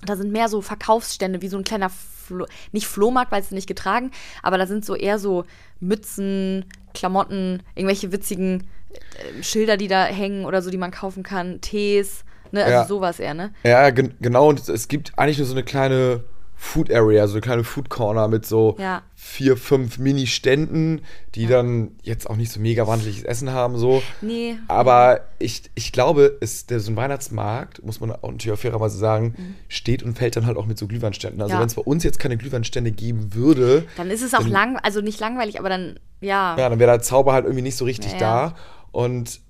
[0.05, 1.89] da sind mehr so Verkaufsstände, wie so ein kleiner,
[2.23, 5.45] Flo nicht Flohmarkt, weil es nicht getragen, aber da sind so eher so
[5.79, 11.61] Mützen, Klamotten, irgendwelche witzigen äh, Schilder, die da hängen oder so, die man kaufen kann,
[11.61, 12.85] Tees, ne, also Ja.
[12.85, 13.53] sowas eher, ne?
[13.63, 14.49] Ja, gen genau.
[14.49, 16.23] Und es gibt eigentlich nur so eine kleine
[16.55, 19.01] Food Area, so eine kleine Food Corner mit so Ja.
[19.15, 21.01] vier, fünf Mini-Ständen,
[21.35, 24.01] die dann jetzt auch nicht so mega wandliches Essen haben, so.
[24.21, 24.55] Nee.
[24.67, 28.97] Aber ich, ich glaube, es, der, so ein Weihnachtsmarkt, muss man auch natürlich auch fairerweise
[28.97, 31.41] sagen, steht und fällt dann halt auch mit so Glühweinständen.
[31.41, 31.55] Also Mhm.
[31.57, 31.59] Ja.
[31.61, 34.77] wenn es bei uns jetzt keine Glühweinstände geben würde, Dann ist es auch Dann- lang,
[34.77, 36.55] also nicht langweilig, aber dann, ja.
[36.57, 38.47] ja, dann wäre der Zauber halt irgendwie nicht so richtig Ja, ja.
[38.49, 38.55] da.
[38.91, 39.41] Und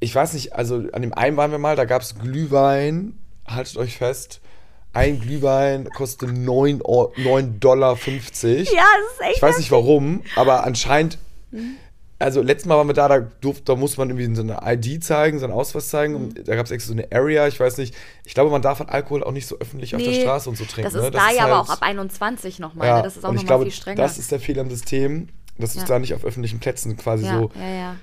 [0.00, 3.76] ich weiß nicht, also an dem einen waren wir mal, da gab es Glühwein, haltet
[3.76, 4.40] euch fest.
[4.92, 7.96] Ein Glühwein kostet 9 Euro- 9,50 Dollar.
[7.96, 9.36] Ja, das ist echt.
[9.36, 11.18] Ich weiß nicht warum, aber anscheinend.
[11.50, 11.76] Mhm.
[12.20, 15.04] Also letztes Mal waren wir da, da, durfte, da muss man irgendwie so eine ID
[15.04, 16.14] zeigen, so einen Ausweis zeigen.
[16.14, 16.34] Mhm.
[16.44, 17.94] Da gab es extra so eine Area, ich weiß nicht.
[18.24, 20.56] Ich glaube, man darf halt Alkohol auch nicht so öffentlich auf der Nee, Straße und
[20.56, 20.92] so trinken.
[20.92, 21.10] Das ist ne?
[21.12, 22.88] da ja aber halt- auch ab 21 nochmal.
[22.88, 23.02] ja, ne?
[23.04, 24.02] Das ist auch nochmal viel strenger.
[24.02, 27.26] das ist der Fehler im System, dass du es da nicht auf öffentlichen Plätzen quasi
[27.26, 27.50] so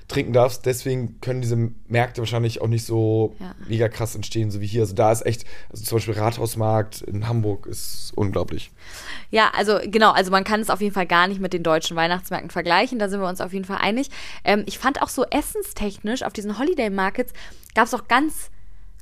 [0.08, 0.66] trinken darfst.
[0.66, 1.56] Deswegen können diese
[1.88, 3.34] Märkte wahrscheinlich auch nicht so
[3.68, 4.82] mega krass entstehen, so wie hier.
[4.82, 8.70] Also da ist echt, also zum Beispiel Rathausmarkt in Hamburg ist unglaublich.
[9.30, 11.96] Ja, also genau, also man kann es auf jeden Fall gar nicht mit den deutschen
[11.96, 14.10] Weihnachtsmärkten vergleichen, da sind wir uns auf jeden Fall einig.
[14.44, 17.32] Ähm, ich fand auch so essenstechnisch auf diesen Holiday Markets
[17.74, 18.50] gab es auch ganz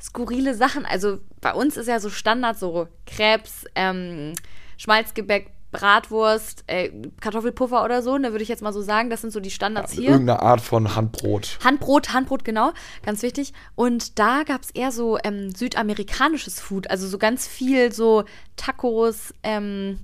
[0.03, 0.85] skurrile Sachen.
[0.85, 4.35] Also bei uns ist ja so Standard so Krebs, ähm,
[4.77, 9.33] Schmalzgebäck, Bratwurst, äh, Kartoffelpuffer oder so, da würde ich jetzt mal so sagen, das sind
[9.33, 10.11] so die Standards hier.
[10.11, 11.59] Irgendeine Art von Handbrot.
[11.63, 12.73] Handbrot, Handbrot, genau,
[13.05, 13.53] ganz wichtig.
[13.75, 18.25] Und da gab es eher so ähm, südamerikanisches Food, also so ganz viel so
[18.57, 19.99] Tacos, ähm,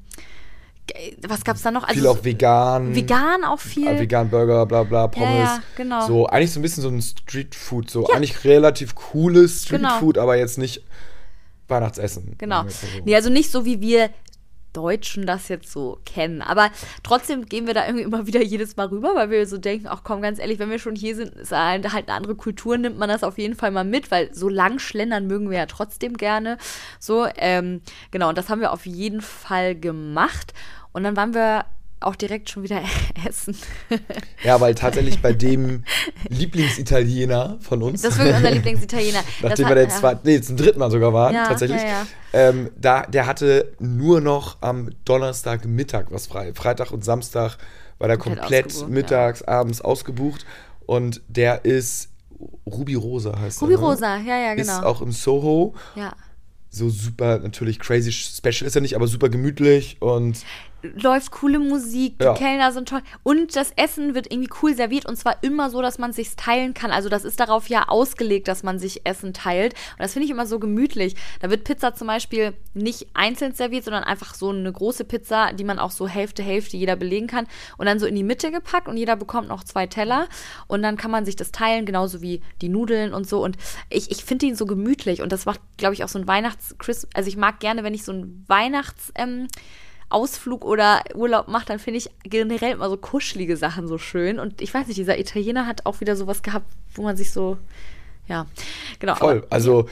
[1.27, 1.85] was gab's da noch?
[1.85, 2.97] Also Viel auch vegan.
[2.97, 3.87] vegan auch viel.
[3.87, 5.29] äh, Vegan Burger, bla bla, Pommes.
[5.39, 6.05] ja, genau.
[6.07, 7.89] So, eigentlich so ein bisschen so ein Streetfood.
[7.91, 9.89] So, eigentlich relativ cooles Genau.
[9.89, 10.83] Streetfood, aber jetzt nicht
[11.69, 12.35] Weihnachtsessen.
[12.39, 12.65] Genau.
[13.05, 14.11] Nee, also nicht so, wie wir
[14.73, 16.43] Deutschen das jetzt so kennen.
[16.43, 16.71] Aber
[17.03, 20.03] trotzdem gehen wir da irgendwie immer wieder jedes Mal rüber, weil wir so denken, ach
[20.05, 22.99] komm, ganz ehrlich, wenn wir schon hier sind, ist halt halt eine andere Kultur, nimmt
[22.99, 26.17] man das auf jeden Fall mal mit, weil so lang schlendern mögen wir ja trotzdem
[26.17, 26.59] gerne.
[26.99, 27.81] So, ähm,
[28.11, 30.55] genau, und das haben wir auf jeden Fall gemacht.
[30.93, 31.67] Und dann waren wir
[32.01, 32.81] auch direkt schon wieder
[33.29, 33.57] essen.
[34.43, 35.85] Ja, weil tatsächlich bei dem
[36.29, 38.03] Lieblingsitaliener von uns.
[38.03, 39.21] Das ist wirklich unser Lieblingsitaliener.
[39.43, 41.81] Nachdem hat- wir jetzt zwar, nee, zum dritten Mal sogar waren, Ja, tatsächlich.
[41.83, 42.07] ja, ja.
[42.33, 46.53] Ähm, da, der hatte nur noch am Donnerstagmittag was frei.
[46.55, 47.59] Freitag und Samstag
[47.99, 50.47] war der Komplett komplett mittags, abends ausgebucht.
[50.87, 52.09] und der ist
[52.67, 53.79] Ruby Rosa heißt Ruby er.
[53.81, 53.85] ne?
[53.85, 54.79] Rosa, ja, ja, genau.
[54.79, 55.75] Ist auch im Soho.
[55.95, 56.13] ja.
[56.73, 60.39] So super, natürlich crazy special ist er nicht, aber super gemütlich und
[60.83, 62.35] läuft coole Musik, die Ja.
[62.35, 65.99] Kellner sind toll und das Essen wird irgendwie cool serviert und zwar immer so, dass
[65.99, 66.91] man sich teilen kann.
[66.91, 70.31] Also das ist darauf ja ausgelegt, dass man sich Essen teilt und das finde ich
[70.31, 71.15] immer so gemütlich.
[71.41, 75.65] Da wird Pizza zum Beispiel nicht einzeln serviert, sondern einfach so eine große Pizza, die
[75.65, 77.47] man auch so Hälfte Hälfte jeder belegen kann
[77.79, 80.29] und dann so in die Mitte gepackt und jeder bekommt noch zwei Teller
[80.67, 83.57] und dann kann man sich das teilen, genauso wie die Nudeln und so und
[83.89, 86.75] ich, ich finde ihn so gemütlich und das macht, glaube ich, auch so ein Weihnachts-
[86.79, 89.49] Christ- also ich mag gerne, wenn ich so ein Weihnachts- ähm,
[90.11, 94.39] Ausflug oder Urlaub macht, dann finde ich generell immer so kuschelige Sachen so schön.
[94.39, 97.57] Und ich weiß nicht, dieser Italiener hat auch wieder sowas gehabt, wo man sich so,
[98.29, 98.47] ja,
[98.99, 99.15] genau.
[99.15, 99.39] voll.
[99.39, 99.89] aber- Also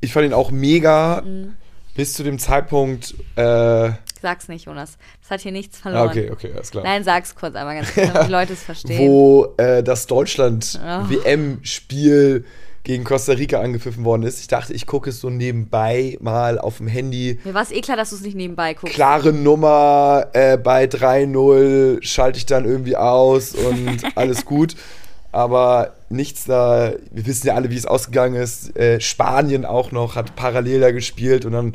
[0.00, 1.54] ich fand ihn auch mega Mhm.
[1.94, 3.14] bis zu dem Zeitpunkt.
[3.36, 3.90] Äh,
[4.20, 4.96] Sag's nicht, Jonas.
[5.22, 6.08] Das hat hier nichts verloren.
[6.08, 6.82] okay, okay, alles klar.
[6.84, 8.98] Nein, sag's kurz einmal ganz kurz, damit die Leute es verstehen.
[9.10, 11.08] wo äh, das Deutschland Ja.
[12.86, 14.38] Gegen Costa Rica angepfiffen worden ist.
[14.38, 17.40] Ich dachte, ich gucke es so nebenbei mal auf dem Handy.
[17.42, 18.94] Mir war es eh klar, dass du es nicht nebenbei guckst.
[18.94, 24.76] Klare Nummer äh, bei 3-0 schalte ich dann irgendwie aus und alles gut.
[25.32, 28.76] Aber nichts da, wir wissen ja alle, wie es ausgegangen ist.
[28.76, 31.74] Äh, Spanien auch noch, hat parallel da gespielt und dann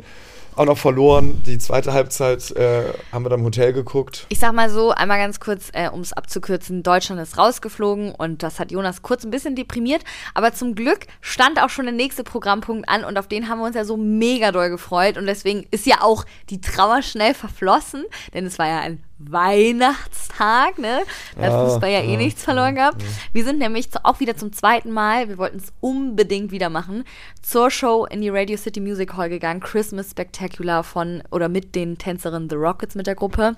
[0.56, 1.42] auch noch verloren.
[1.46, 4.26] Die zweite Halbzeit äh, haben wir dann im Hotel geguckt.
[4.28, 8.42] Ich sag mal so, einmal ganz kurz, äh, um es abzukürzen, Deutschland ist rausgeflogen und
[8.42, 10.02] das hat Jonas kurz ein bisschen deprimiert,
[10.34, 13.66] aber zum Glück stand auch schon der nächste Programmpunkt an und auf den haben wir
[13.66, 18.04] uns ja so mega doll gefreut und deswegen ist ja auch die Trauer schnell verflossen,
[18.34, 21.02] denn es war ja ein Weihnachtstag, ne?
[21.36, 23.02] Da hat Fußball ja eh ja, nichts verloren gehabt.
[23.32, 27.04] Wir sind nämlich auch wieder zum zweiten Mal, wir wollten es unbedingt wieder machen,
[27.42, 31.98] zur Show in die Radio City Music Hall gegangen, Christmas Spectacular von oder mit den
[31.98, 33.56] Tänzerinnen The Rockets mit der Gruppe.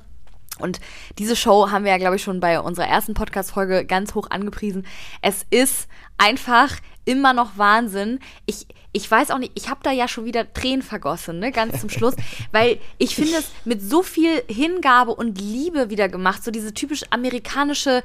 [0.61, 0.81] Und
[1.19, 4.87] diese Show haben wir ja, glaube ich, schon bei unserer ersten Podcast-Folge ganz hoch angepriesen.
[5.21, 8.21] Es ist einfach immer noch Wahnsinn.
[8.47, 11.81] Ich, ich weiß auch nicht, ich habe da ja schon wieder Tränen vergossen, ne, ganz
[11.81, 12.15] zum Schluss,
[12.53, 17.03] weil ich finde es mit so viel Hingabe und Liebe wieder gemacht, so diese typisch
[17.11, 18.03] amerikanische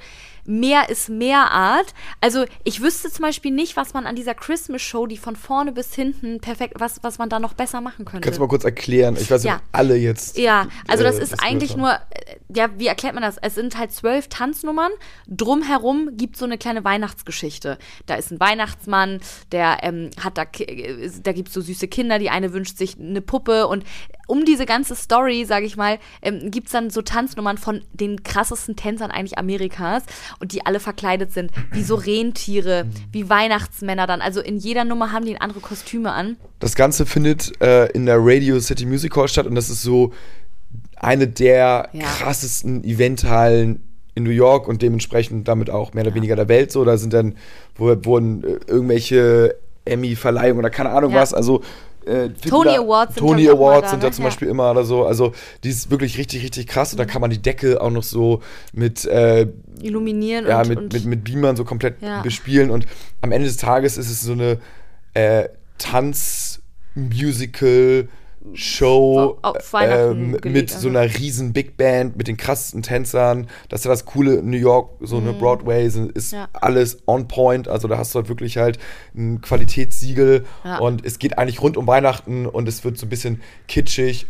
[0.49, 1.93] Mehr ist mehr Art.
[2.21, 5.93] Also ich wüsste zum Beispiel nicht, was man an dieser Christmas-Show, die von vorne bis
[5.93, 8.21] hinten perfekt, was, was man da noch besser machen könnte.
[8.25, 9.15] Kannst du mal kurz erklären?
[9.15, 9.61] Ich weiß nicht, Ja.
[9.71, 10.39] alle jetzt.
[10.39, 11.97] Ja, also das äh, ist das eigentlich nur, äh,
[12.51, 13.37] ja, wie erklärt man das?
[13.37, 14.91] Es sind halt zwölf Tanznummern.
[15.27, 17.77] Drumherum gibt so eine kleine Weihnachtsgeschichte.
[18.07, 19.19] Da ist ein Weihnachtsmann,
[19.51, 22.17] der ähm, hat da, äh, da gibt es so süße Kinder.
[22.17, 23.83] Die eine wünscht sich eine Puppe und
[24.27, 28.23] um diese ganze Story, sage ich mal, ähm, gibt es dann so Tanznummern von den
[28.23, 30.03] krassesten Tänzern eigentlich Amerikas
[30.39, 34.21] und die alle verkleidet sind, wie so Rentiere, wie Weihnachtsmänner dann.
[34.21, 36.37] Also in jeder Nummer haben die andere Kostüme an.
[36.59, 40.13] Das Ganze findet äh, in der Radio City Music Hall statt und das ist so
[40.95, 42.03] eine der Ja.
[42.03, 43.83] krassesten Eventhallen
[44.15, 46.83] in New York und dementsprechend damit auch mehr oder weniger der Welt so.
[46.83, 47.35] Da sind dann,
[47.75, 51.21] wo wurden äh, irgendwelche Emmy-Verleihungen oder keine Ahnung Ja.
[51.21, 51.61] was, also
[52.05, 54.09] äh, Tony Awards sind, Tony Awards da, sind ne?
[54.09, 54.29] da zum Ja.
[54.29, 55.05] Beispiel immer oder so.
[55.05, 55.33] Also
[55.63, 57.05] die ist wirklich richtig, richtig krass und Mhm.
[57.05, 58.41] da kann man die Decke auch noch so
[58.73, 59.47] mit äh,
[59.81, 62.21] Illuminieren ja, und, mit, und mit, mit Beamern so komplett Ja.
[62.21, 62.69] bespielen.
[62.71, 62.85] Und
[63.21, 64.57] am Ende des Tages ist es so eine
[65.13, 68.07] äh, Tanz-Musical.
[68.53, 69.37] Show
[69.71, 73.47] Weihnachten ähm, mit so einer riesen Big Band, mit den krassesten Tänzern.
[73.69, 76.39] Das ist ja das Coole New York, so eine Broadway sind- ist Mhm.
[76.39, 76.49] Ja.
[76.53, 77.67] alles on point.
[77.67, 78.79] Also da hast du halt wirklich halt
[79.15, 80.77] ein Qualitätssiegel Ja.
[80.79, 84.25] und es geht eigentlich rund um Weihnachten und es wird so ein bisschen kitschig,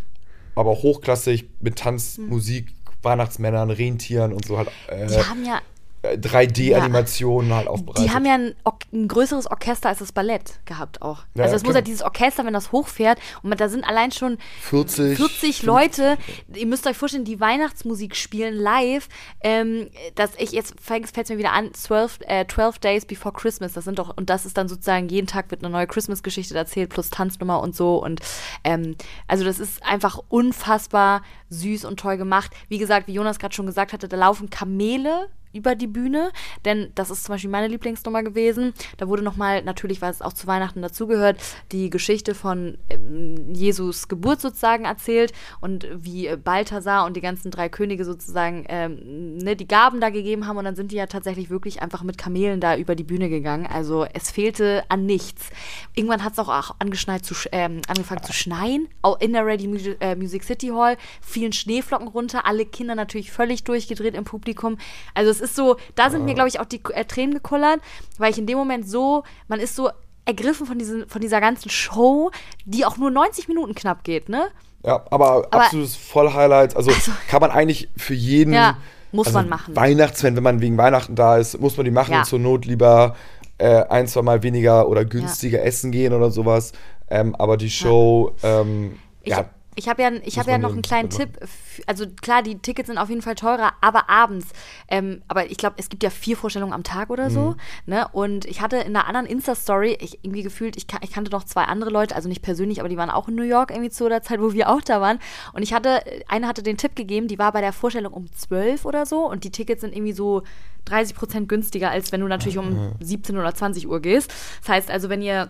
[0.56, 2.68] aber hochklassig mit Tanz, Musik,
[3.02, 4.70] Weihnachtsmännern, Rentieren und so halt.
[4.90, 5.08] Äh, Mhm.
[5.10, 5.60] die haben ja
[6.04, 8.06] 3D-Animationen halt aufbereitet.
[8.06, 8.56] Die haben ja ein,
[8.94, 11.26] ein größeres Orchester als das Ballett gehabt auch.
[11.36, 11.76] Ja, also es muss klar.
[11.76, 16.18] halt dieses Orchester, wenn das hochfährt und man, da sind allein schon 40, 40 Leute.
[16.54, 19.08] Ihr müsst euch vorstellen, die Weihnachtsmusik spielen live.
[19.42, 23.74] Ähm, dass ich jetzt fällt es mir wieder an, 12, äh, 12 Days Before Christmas.
[23.74, 26.90] Das sind doch und das ist dann sozusagen jeden Tag wird eine neue Christmas-Geschichte erzählt
[26.90, 28.22] plus Tanznummer und so und
[28.64, 28.96] ähm,
[29.28, 32.52] also das ist einfach unfassbar süß und toll gemacht.
[32.68, 36.32] Wie gesagt, wie Jonas gerade schon gesagt hatte, da laufen Kamele über die Bühne,
[36.66, 38.74] denn das ist zum Beispiel meine Lieblingsnummer gewesen.
[38.98, 41.38] Da wurde nochmal, natürlich, weil es auch zu Weihnachten dazugehört,
[41.72, 47.52] die Geschichte von ähm, Jesus Geburt sozusagen erzählt und wie äh, Balthasar und die ganzen
[47.52, 51.08] drei Könige sozusagen ähm, ne, die Gaben da gegeben haben und dann sind die ja
[51.08, 53.66] tatsächlich wirklich einfach mit Kamelen da über die Bühne gegangen.
[53.66, 55.50] Also es fehlte an nichts.
[55.96, 59.72] Irgendwann hat es auch, auch angeschneit zu, ähm, angefangen zu schneien, auch in der Radio
[59.72, 64.78] Mu- äh, Music City Hall, fielen Schneeflocken runter, alle Kinder natürlich völlig durchgedreht im Publikum.
[65.14, 67.80] Also es ist so, da sind mir, glaube ich, auch die äh, Tränen gekullert,
[68.18, 69.90] weil ich in dem Moment so, man ist so
[70.26, 72.32] ergriffen von, diesen, von dieser ganzen Show,
[72.66, 74.48] die auch nur 90 Minuten knapp geht, ne?
[74.86, 76.76] Ja, aber, Aber- absolutes Vollhighlight.
[76.76, 78.78] Also, Also- kann man eigentlich für jeden Ja.
[79.12, 79.76] Muss also man machen.
[79.76, 82.20] Weihnachtsfan, wenn man wegen Weihnachten da ist, muss man die machen Ja.
[82.20, 83.16] und zur Not lieber
[83.58, 86.72] äh, ein, zwei Mal weniger oder günstiger essen gehen oder sowas.
[87.10, 89.46] Ähm, aber die Show, ähm, Ich, ja,
[89.80, 91.10] ich habe ja, ich hab ja noch einen kleinen.
[91.10, 91.40] Tipp.
[91.88, 94.48] Also klar, die Tickets sind auf jeden Fall teurer, aber abends.
[94.90, 97.34] Ähm, aber ich glaube, es gibt ja vier Vorstellungen am Tag oder Mhm.
[97.34, 97.56] so.
[97.86, 98.08] Ne?
[98.12, 101.64] Und ich hatte in einer anderen Insta-Story, ich irgendwie gefühlt, ich, ich kannte noch zwei
[101.64, 104.22] andere Leute, also nicht persönlich, aber die waren auch in New York irgendwie zu der
[104.22, 105.20] Zeit, wo wir auch da waren.
[105.54, 108.86] Und ich hatte, eine hatte den Tipp gegeben, die war bei der Vorstellung um 12
[108.86, 110.44] oder so und die Tickets sind irgendwie so
[110.86, 114.34] 30 Prozent günstiger, als wenn du natürlich um 17 oder 20 Uhr gehst.
[114.62, 115.50] Das heißt also, wenn ihr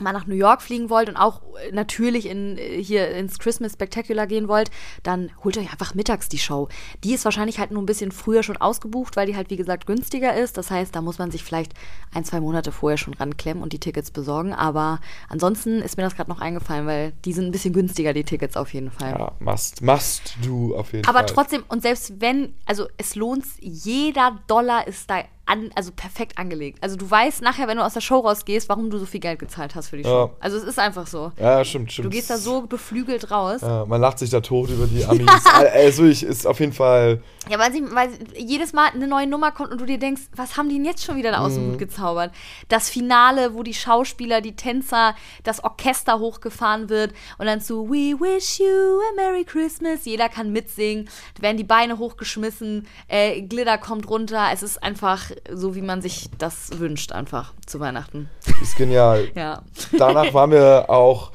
[0.00, 3.72] mal nach New York fliegen wollt und auch äh, natürlich in, äh, hier ins Christmas
[3.72, 4.70] Spectacular gehen wollt,
[5.02, 6.68] dann holt euch einfach mittags die Show.
[7.04, 9.86] Die ist wahrscheinlich halt nur ein bisschen früher schon ausgebucht, weil die halt wie gesagt
[9.86, 10.56] günstiger ist.
[10.56, 11.72] Das heißt, da muss man sich vielleicht
[12.12, 14.52] ein, zwei Monate vorher schon ranklemmen und die Tickets besorgen.
[14.52, 18.24] Aber ansonsten ist mir das gerade noch eingefallen, weil die sind ein bisschen günstiger, die
[18.24, 19.12] Tickets auf jeden Fall.
[19.18, 21.26] ja, must, must do auf jeden Aber Fall.
[21.26, 26.78] trotzdem, und selbst wenn, also es lohnt, jeder Dollar ist da an, also perfekt angelegt.
[26.80, 29.38] Also du weißt nachher, wenn du aus der Show rausgehst, warum du so viel Geld
[29.38, 30.26] gezahlt hast für die Show.
[30.26, 30.30] Ja.
[30.40, 31.32] Also es ist einfach so.
[31.38, 32.06] Ja, stimmt, stimmt.
[32.06, 33.60] Du gehst da so beflügelt raus.
[33.62, 35.30] Ja, man lacht sich da tot über die Amis.
[35.72, 37.22] Also ich ist auf jeden Fall.
[37.48, 40.56] Ja, weil, sie, weil jedes Mal eine neue Nummer kommt und du dir denkst, was
[40.56, 41.56] haben die denn jetzt schon wieder da aus Mhm.
[41.56, 42.32] dem Hut gezaubert?
[42.68, 48.18] Das Finale, wo die Schauspieler, die Tänzer, das Orchester hochgefahren wird und dann so We
[48.18, 50.04] wish you a Merry Christmas.
[50.04, 51.08] Jeder kann mitsingen.
[51.36, 54.48] Da werden die Beine hochgeschmissen, äh, Glitter kommt runter.
[54.52, 58.28] Es ist einfach so, wie man sich das wünscht, einfach zu Weihnachten.
[58.62, 59.28] Ist genial.
[59.34, 59.62] Ja.
[59.98, 61.32] Danach waren wir auch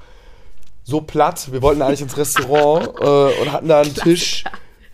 [0.84, 1.52] so platt.
[1.52, 4.44] Wir wollten eigentlich ins Restaurant äh, und hatten da einen Tisch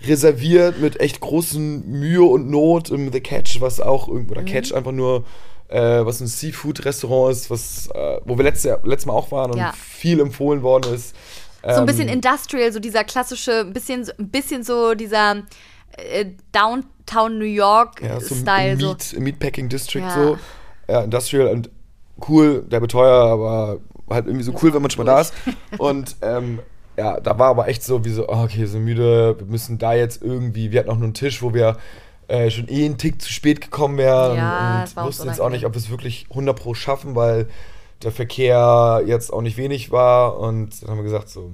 [0.05, 4.39] reserviert mit echt großen Mühe und Not im The Catch, was auch irgendwo, Mhm.
[4.39, 5.25] oder Catch einfach nur,
[5.69, 9.57] äh, was ein Seafood-Restaurant ist, was, äh, wo wir letztes, letztes Mal auch waren und
[9.57, 9.73] Ja.
[9.73, 11.15] viel empfohlen worden ist.
[11.63, 15.37] So ein bisschen Ähm, industrial, so dieser klassische, ein bisschen, ein bisschen so dieser
[15.97, 16.25] äh,
[17.07, 18.43] Downtown New York ja, so So.
[18.45, 20.13] Meat, im Meatpacking District Ja.
[20.13, 20.37] so.
[20.87, 21.69] Ja, Industrial und
[22.29, 25.33] cool, der beteuer, aber halt irgendwie so cool, wenn man schon mal da ist.
[25.77, 26.59] Und ähm,
[26.95, 29.93] ja, da war aber echt so wie so, oh, okay, sind müde, wir müssen da
[29.93, 31.77] jetzt irgendwie, wir hatten auch nur einen Tisch, wo wir
[32.27, 35.65] äh, schon eh einen Tick zu spät gekommen wären Ja, und wussten jetzt auch nicht,
[35.65, 37.47] ob wir es wirklich 100 pro schaffen, weil
[38.03, 41.51] der Verkehr jetzt auch nicht wenig war und dann haben wir gesagt so,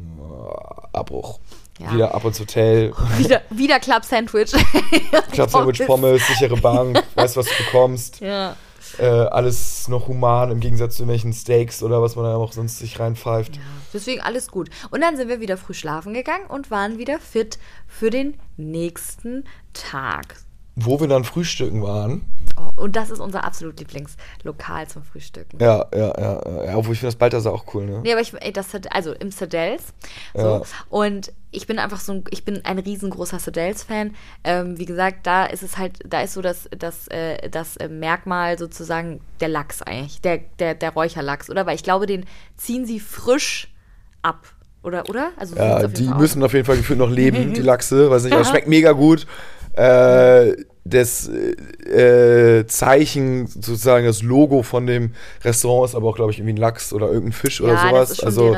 [0.92, 1.40] Abbruch.
[1.80, 1.94] Ja.
[1.94, 4.52] Wieder ab ins Hotel, Wieder, wieder Club Sandwich.
[5.32, 8.20] Club Sandwich, Pommes, sichere Bank, weißt, was du bekommst.
[8.20, 8.56] Ja.
[9.00, 12.78] äh, alles noch human im Gegensatz zu welchen Steaks oder was man da auch sonst
[12.78, 13.60] sich reinpfeift.
[13.92, 14.70] Deswegen alles gut.
[14.92, 17.58] Und dann sind wir wieder früh schlafen gegangen und waren wieder fit
[17.88, 20.36] für den nächsten Tag.
[20.76, 22.26] Wo wir dann frühstücken waren.
[22.58, 25.60] Oh, und das ist unser absolut Lieblingslokal zum Frühstücken.
[25.60, 26.66] Ja, ja, ja, ja.
[26.66, 28.02] ja obwohl ich finde das Balthasar auch cool, ne?
[28.04, 29.94] Nee, aber ich, ey, das hat, also im Sedels.
[30.34, 30.42] So.
[30.42, 30.62] Ja.
[30.90, 34.16] Und ich bin einfach so ein, ich bin ein riesengroßer Sedels-Fan.
[34.44, 37.88] Ähm, wie gesagt, da ist es halt, da ist so das, das, äh, das äh,
[37.88, 41.66] Merkmal sozusagen der Lachs eigentlich, der, der, der Räucherlachs, oder?
[41.66, 42.26] Weil ich glaube, den
[42.58, 43.74] ziehen sie frisch
[44.22, 44.48] ab.
[44.84, 45.32] Oder, oder?
[45.38, 48.10] Also so Ja, die müssen auf jeden Fall gefühlt noch leben, die Lachse.
[48.10, 49.26] Weiß nicht, aber schmeckt mega gut.
[49.74, 56.40] Äh, das äh, Zeichen, sozusagen das Logo von dem Restaurant ist aber auch, glaube ich,
[56.40, 58.12] irgendwie ein Lachs oder irgendein Fisch oder Ja, das sowas.
[58.12, 58.58] ist schon also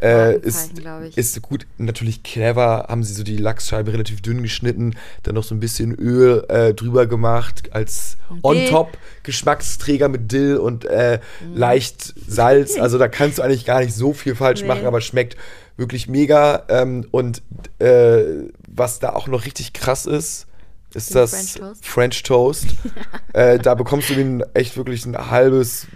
[0.00, 0.72] äh, ist,
[1.16, 5.54] ist gut, natürlich clever, haben sie so die Lachsscheibe relativ dünn geschnitten, dann noch so
[5.54, 8.68] ein bisschen Öl äh, drüber gemacht als on Dill.
[8.68, 11.56] top Geschmacksträger mit Dill und äh, Mhm.
[11.56, 12.78] leicht Salz.
[12.78, 14.68] Also da kannst du eigentlich gar nicht so viel falsch Nee.
[14.68, 15.36] machen, aber schmeckt
[15.76, 16.64] wirklich mega.
[16.68, 17.42] Ähm, und
[17.80, 18.22] äh,
[18.68, 20.46] was da auch noch richtig krass ist,
[20.94, 21.86] ist das French Toast?
[21.86, 22.66] French Toast.
[23.32, 25.86] äh, da bekommst du den echt wirklich ein halbes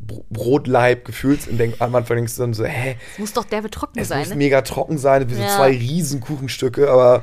[0.00, 3.44] Br- Brotleib gefühlt und denk, am Anfang denkst du dann so, hä, Es muss doch
[3.44, 4.36] derbe trocken es sein, muss ne?
[4.36, 5.48] mega trocken sein, wie so Ja.
[5.56, 7.22] zwei riesen Kuchenstücke, aber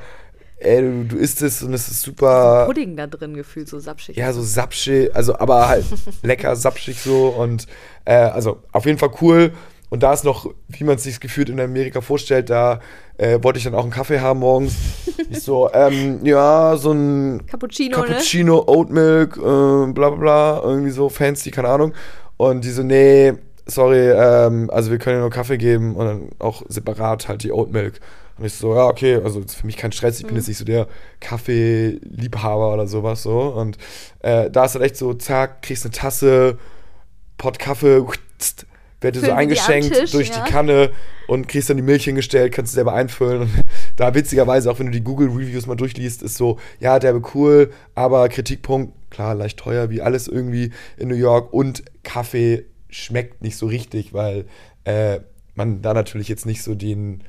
[0.58, 4.16] ey, du, du isst es und es ist super, Pudding da drin gefühlt, so sapschig.
[4.18, 5.86] ja, so sapschig, also aber halt
[6.24, 7.68] lecker sapschig so und
[8.06, 9.52] äh, also auf jeden Fall cool.
[9.96, 12.82] Und da ist noch, wie man es sich gefühlt in Amerika vorstellt, da
[13.18, 14.76] äh, wollte ich dann auch einen Kaffee haben morgens.
[15.30, 18.06] Ich so, ähm, ja, so ein Cappuccino, ne?
[18.06, 21.94] Cappuccino, Oat Milk, äh, bla bla bla, irgendwie so fancy, keine Ahnung.
[22.36, 23.34] Und die so, nee,
[23.66, 27.54] sorry, ähm, also wir können dir nur Kaffee geben und dann auch separat halt die
[27.54, 28.02] Oat Milk.
[28.38, 30.66] Und ich so, ja, okay, also für mich kein Stress, ich bin jetzt nicht so
[30.66, 30.88] der
[31.22, 33.40] Kaffeeliebhaber oder sowas so.
[33.40, 33.78] Und
[34.20, 36.58] äh, da ist halt echt so, zack, kriegst eine Tasse,
[37.38, 38.04] Pott Kaffee,
[39.06, 40.44] wird dir so eingeschenkt Tisch, durch ja.
[40.44, 40.92] die Kanne
[41.28, 43.44] und kriegst dann die Milch hingestellt, kannst du selber einfüllen.
[43.44, 43.52] Und
[43.96, 48.28] da witzigerweise, auch wenn du die Google-Reviews mal durchliest, ist so, ja, derbe cool, aber
[48.28, 51.54] Kritikpunkt, klar, leicht teuer, wie alles irgendwie in New York.
[51.54, 54.46] Und Kaffee schmeckt nicht so richtig, weil
[54.84, 55.20] äh,
[55.56, 57.24] man da natürlich jetzt nicht so den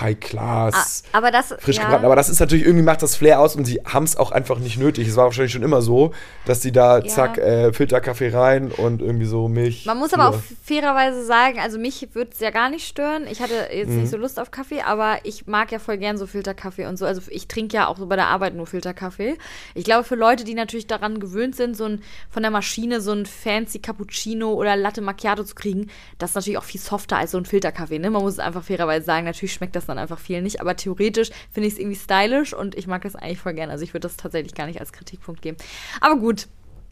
[0.00, 1.02] High Class.
[1.12, 1.84] Ah, aber das, frisch ja.
[1.84, 2.04] gebraten.
[2.04, 4.58] Aber das ist natürlich, irgendwie macht das Flair aus und sie haben es auch einfach
[4.58, 5.08] nicht nötig.
[5.08, 6.12] Es war wahrscheinlich schon immer so,
[6.44, 7.06] dass die da, Ja.
[7.06, 9.86] zack, äh, Filterkaffee rein und irgendwie so Milch.
[9.86, 13.26] Man muss aber auch fairerweise sagen, also mich würde es ja gar nicht stören.
[13.30, 14.00] Ich hatte jetzt Mhm.
[14.00, 17.06] nicht so Lust auf Kaffee, aber ich mag ja voll gern so Filterkaffee und so.
[17.06, 19.36] Also ich trinke ja auch so bei der Arbeit nur Filterkaffee.
[19.74, 23.12] Ich glaube, für Leute, die natürlich daran gewöhnt sind, so ein, von der Maschine so
[23.12, 27.30] ein fancy Cappuccino oder Latte Macchiato zu kriegen, das ist natürlich auch viel softer als
[27.30, 27.98] so ein Filterkaffee.
[27.98, 28.10] Ne?
[28.10, 31.30] Man muss es einfach fairerweise sagen, natürlich schmeckt das dann einfach viel nicht, aber theoretisch
[31.52, 33.70] finde ich es irgendwie stylisch und ich mag das eigentlich voll gern.
[33.70, 35.56] Also ich würde das tatsächlich gar nicht als Kritikpunkt geben.
[36.00, 36.48] Aber gut,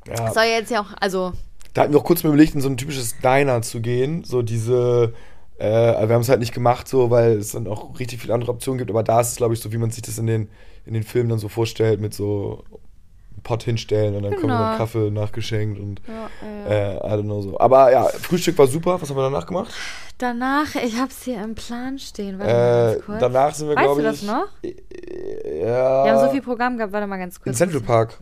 [0.09, 0.33] Ja.
[0.33, 1.33] soll ja jetzt ja auch, also
[1.75, 4.23] Da hatten wir auch kurz mal überlegt, in so ein typisches Diner zu gehen.
[4.25, 5.13] So diese,
[5.59, 8.33] äh, aber wir haben es halt nicht gemacht, so, weil es dann auch richtig viele
[8.35, 8.91] andere Optionen gibt.
[8.91, 10.49] Aber da ist es, glaube ich, so, wie man sich das in den,
[10.87, 12.63] in den Filmen dann so vorstellt, mit so
[13.45, 14.59] Pott hinstellen und dann kommt Genau.
[14.59, 16.29] dann Kaffee nachgeschenkt und ja,
[16.69, 16.71] ja.
[16.71, 17.61] äh, I don't know so.
[17.61, 19.01] Aber ja, Frühstück war super.
[19.01, 19.73] Was haben wir danach gemacht?
[20.19, 22.39] Danach, ich hab's hier im Plan stehen.
[22.41, 22.59] Warte mal
[22.91, 23.21] Äh, ganz kurz.
[23.21, 24.21] danach sind wir, Weißt glaube du ich.
[24.21, 24.47] das noch?
[24.65, 26.05] äh, Ja.
[26.05, 26.93] Wir haben so viel Programm gehabt.
[26.93, 27.47] Warte mal ganz kurz.
[27.47, 28.19] In Central Park.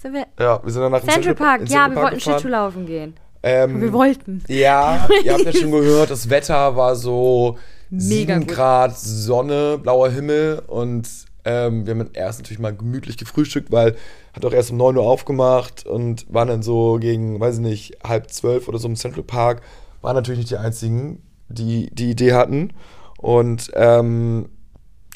[0.00, 1.60] Sind wir Ja, wir sind danach in Central Park.
[1.60, 2.32] in Ja, Central wir Park wollten gefahren.
[2.40, 3.14] Schlittschuhlaufen gehen.
[3.44, 4.44] Ähm, Wir wollten.
[4.48, 7.58] Ja, ihr habt ja schon gehört, das Wetter war so
[7.90, 8.48] Mega 7 gut.
[8.54, 11.08] Grad Sonne, blauer Himmel und
[11.44, 13.96] ähm, wir haben erst natürlich mal gemütlich gefrühstückt, weil
[14.32, 17.98] hat auch erst um 9 Uhr aufgemacht und waren dann so gegen, weiß ich nicht,
[18.04, 19.62] halb zwölf oder so im Central Park.
[20.00, 22.72] Waren natürlich nicht die einzigen, die die Idee hatten.
[23.18, 24.48] Und ähm,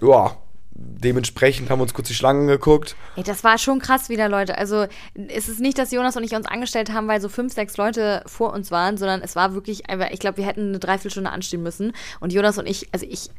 [0.01, 0.37] ja,
[0.79, 2.97] dementsprechend haben wir uns kurz die Schlangen geguckt.
[3.17, 4.59] Ey, das war schon krass wieder, Leute.
[4.59, 4.87] Also,
[5.29, 8.23] es ist nicht, dass Jonas und ich uns angestellt haben, weil so fünf, sechs Leute
[8.27, 11.93] vor uns waren, sondern es war wirklich, ich glaube, wir hätten eine Dreiviertelstunde anstehen müssen.
[12.21, 13.31] Und Jonas und ich, also ich,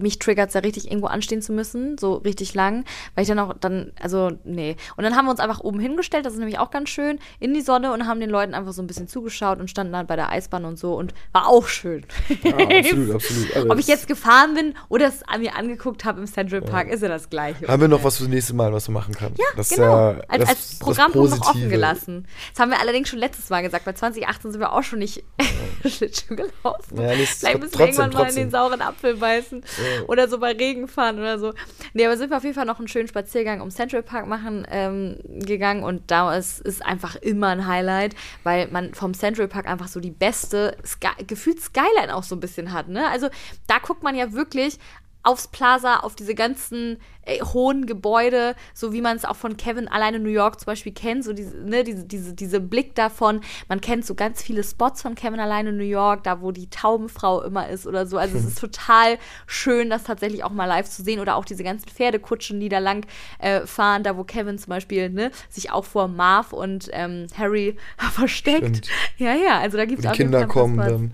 [0.00, 3.38] mich triggert es ja richtig, irgendwo anstehen zu müssen, so richtig lang, weil ich dann
[3.38, 4.76] auch dann, also, nee.
[4.96, 7.54] Und dann haben wir uns einfach oben hingestellt, das ist nämlich auch ganz schön, in
[7.54, 10.16] die Sonne und haben den Leuten einfach so ein bisschen zugeschaut und standen dann bei
[10.16, 12.04] der Eisbahn und so und war auch schön.
[12.42, 13.42] Ja, absolut, absolut.
[13.54, 16.88] Also Ob ich jetzt gefahren bin oder es an mir angeguckt habe im Central Park,
[16.88, 17.66] ist ja das Gleiche.
[17.68, 19.34] Haben wir noch was fürs nächste Mal, was wir machen können?
[19.38, 19.84] Ja, das genau.
[20.12, 22.26] ja als, das- als das Programmpunkt noch offen gelassen.
[22.52, 23.84] Das haben wir allerdings schon letztes Mal gesagt.
[23.84, 25.22] Bei 2018 sind wir auch schon nicht
[25.86, 27.00] Schlittschuh gelaufen.
[27.00, 28.42] Ja, Vielleicht müssen wir trotzdem, irgendwann mal in trotzdem.
[28.44, 29.62] den sauren Apfel beißen.
[30.06, 31.52] Oder so bei Regen fahren oder so.
[31.92, 34.66] Nee, aber sind wir auf jeden Fall noch einen schönen Spaziergang um Central Park machen
[34.70, 35.82] ähm, gegangen.
[35.82, 40.00] Und da ist, ist einfach immer ein Highlight, weil man vom Central Park einfach so
[40.00, 42.88] die beste, Sky gefühlt Skyline auch so ein bisschen hat.
[42.88, 43.08] Ne?
[43.08, 43.28] Also
[43.66, 44.78] da guckt man ja wirklich
[45.22, 49.86] aufs Plaza, auf diese ganzen äh, hohen Gebäude, so wie man es auch von Kevin
[49.86, 53.40] alleine New York zum Beispiel kennt, so diese, ne, diese, diese, diese Blick davon.
[53.68, 57.42] Man kennt so ganz viele Spots von Kevin alleine New York, da wo die Taubenfrau
[57.42, 58.18] immer ist oder so.
[58.18, 61.20] Also es ist total schön, das tatsächlich auch mal live zu sehen.
[61.20, 63.06] Oder auch diese ganzen Pferdekutschen, die da lang
[63.38, 67.76] äh, fahren, da wo Kevin zum Beispiel ne, sich auch vor Marv und ähm, Harry
[68.12, 68.78] versteckt.
[68.78, 68.88] Stimmt.
[69.18, 71.12] Ja, ja, also da gibt es die Kinder kommen dann.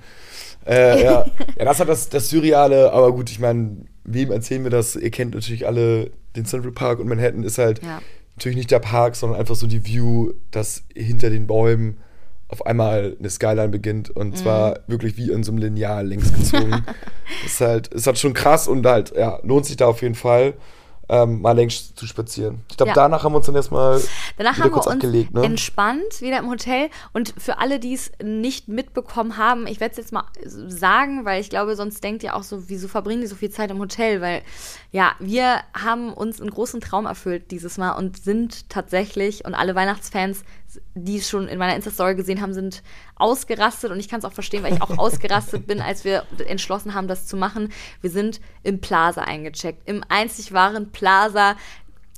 [0.66, 1.27] Äh, ja.
[1.57, 4.97] ja, das hat das, das Surreale, aber gut, ich meine, wem erzählen wir das?
[4.97, 8.01] Ihr kennt natürlich alle den Central Park und Manhattan ist halt Ja.
[8.37, 11.99] natürlich nicht der Park, sondern einfach so die View, dass hinter den Bäumen
[12.49, 14.35] auf einmal eine Skyline beginnt und Mhm.
[14.37, 16.85] zwar wirklich wie in so einem Lineal längs gezogen.
[17.44, 20.55] ist halt, ist halt schon krass und halt, ja, lohnt sich da auf jeden Fall,
[21.09, 22.61] ähm, mal längs zu spazieren.
[22.71, 22.94] Ich glaube, Ja.
[22.94, 24.01] danach haben wir uns dann erstmal
[24.37, 25.42] Danach haben wir kurz uns abgelegt, ne?
[25.42, 26.88] entspannt wieder im Hotel.
[27.12, 31.40] Und für alle, die es nicht mitbekommen haben, ich werde es jetzt mal sagen, weil
[31.40, 34.21] ich glaube, sonst denkt ihr auch so, wieso verbringen die so viel Zeit im Hotel?
[34.21, 34.42] Weil
[34.92, 39.75] ja, wir haben uns einen großen Traum erfüllt dieses Mal und sind tatsächlich, und alle
[39.75, 40.42] Weihnachtsfans,
[40.94, 42.83] die es schon in meiner Insta-Story gesehen haben, sind
[43.16, 43.90] ausgerastet.
[43.90, 47.09] Und ich kann es auch verstehen, weil ich auch ausgerastet bin, als wir entschlossen haben,
[47.09, 47.72] das zu machen.
[48.00, 51.57] Wir sind im Plaza eingecheckt, im einzig wahren Plaza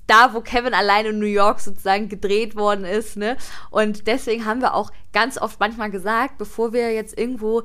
[0.06, 3.36] da, wo Kevin alleine in New York sozusagen gedreht worden ist, ne?
[3.70, 7.62] Und deswegen haben wir auch ganz oft manchmal gesagt, bevor wir jetzt irgendwo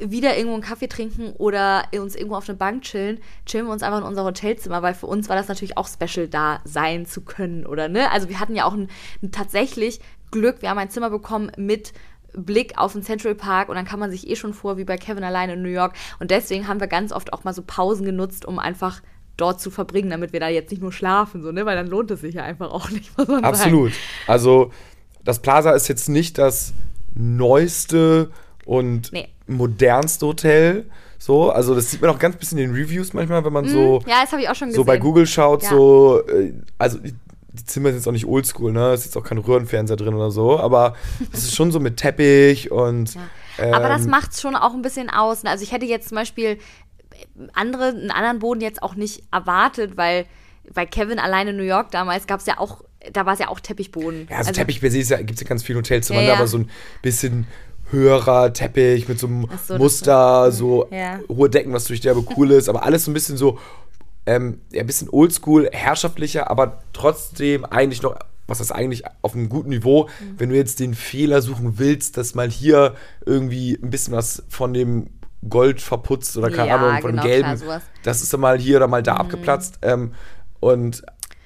[0.00, 3.82] wieder irgendwo einen Kaffee trinken oder uns irgendwo auf eine Bank chillen, chillen wir uns
[3.82, 7.22] einfach in unser Hotelzimmer, weil für uns war das natürlich auch special, da sein zu
[7.22, 8.10] können, oder ne?
[8.10, 8.88] Also wir hatten ja auch ein,
[9.22, 11.92] ein tatsächlich Glück, wir haben ein Zimmer bekommen mit
[12.32, 14.96] Blick auf den Central Park und dann kann man sich eh schon vor wie bei
[14.96, 18.04] Kevin alleine in New York und deswegen haben wir ganz oft auch mal so Pausen
[18.04, 19.02] genutzt, um einfach
[19.36, 21.66] dort zu verbringen, damit wir da jetzt nicht nur schlafen, so, ne?
[21.66, 23.46] Weil dann lohnt es sich ja einfach auch nicht, muss man sagen.
[23.46, 23.92] Absolut.
[24.26, 24.70] Also
[25.24, 26.72] das Plaza ist jetzt nicht das
[27.14, 28.30] neueste
[28.70, 29.26] und Nee.
[29.48, 30.86] modernste Hotel.
[31.18, 34.00] So, also das sieht man auch ganz bisschen in den Reviews manchmal, wenn man so,
[34.06, 34.80] Ja, das habe ich auch schon gesehen.
[34.80, 35.70] so bei Google schaut, Ja.
[35.70, 37.14] so, äh, also die,
[37.66, 38.92] Zimmer sind jetzt auch nicht oldschool, ne?
[38.92, 40.94] Es ist jetzt auch kein Röhrenfernseher drin oder so, aber
[41.32, 43.12] es ist schon so mit Teppich und
[43.58, 43.72] Ja.
[43.74, 45.42] Aber das ähm, macht es schon auch ein bisschen aus.
[45.42, 45.50] ne?
[45.50, 46.58] Also ich hätte jetzt zum Beispiel
[47.52, 50.26] andere, einen anderen Boden jetzt auch nicht erwartet, weil
[50.72, 53.48] bei Kevin alleine in New York damals gab es ja auch, da war es ja
[53.48, 54.28] auch Teppichboden.
[54.30, 56.36] Ja, also, Teppich per se ja, gibt es ja ganz viele Hotelzimmer, Ja, ne, ja.
[56.38, 56.70] aber so ein
[57.02, 57.46] bisschen
[57.90, 61.18] höherer Teppich mit so einem so, das- Muster, so Ja.
[61.28, 63.58] hohe Decken, was durch derbe cool ist, aber alles so ein bisschen so,
[64.26, 68.14] ähm, ja, ein bisschen oldschool, herrschaftlicher, aber trotzdem eigentlich noch,
[68.46, 70.34] was ist eigentlich auf einem guten Niveau, Mhm.
[70.38, 74.74] wenn du jetzt den Fehler suchen willst, dass mal hier irgendwie ein bisschen was von
[74.74, 75.08] dem
[75.48, 77.78] Gold verputzt oder keine Ja, Ahnung, von genau, dem Gelben, klar.
[77.78, 77.82] Mhm.
[78.02, 79.78] das ist dann mal hier oder mal da abgeplatzt.
[79.82, 80.12] Ähm,
[80.60, 81.02] und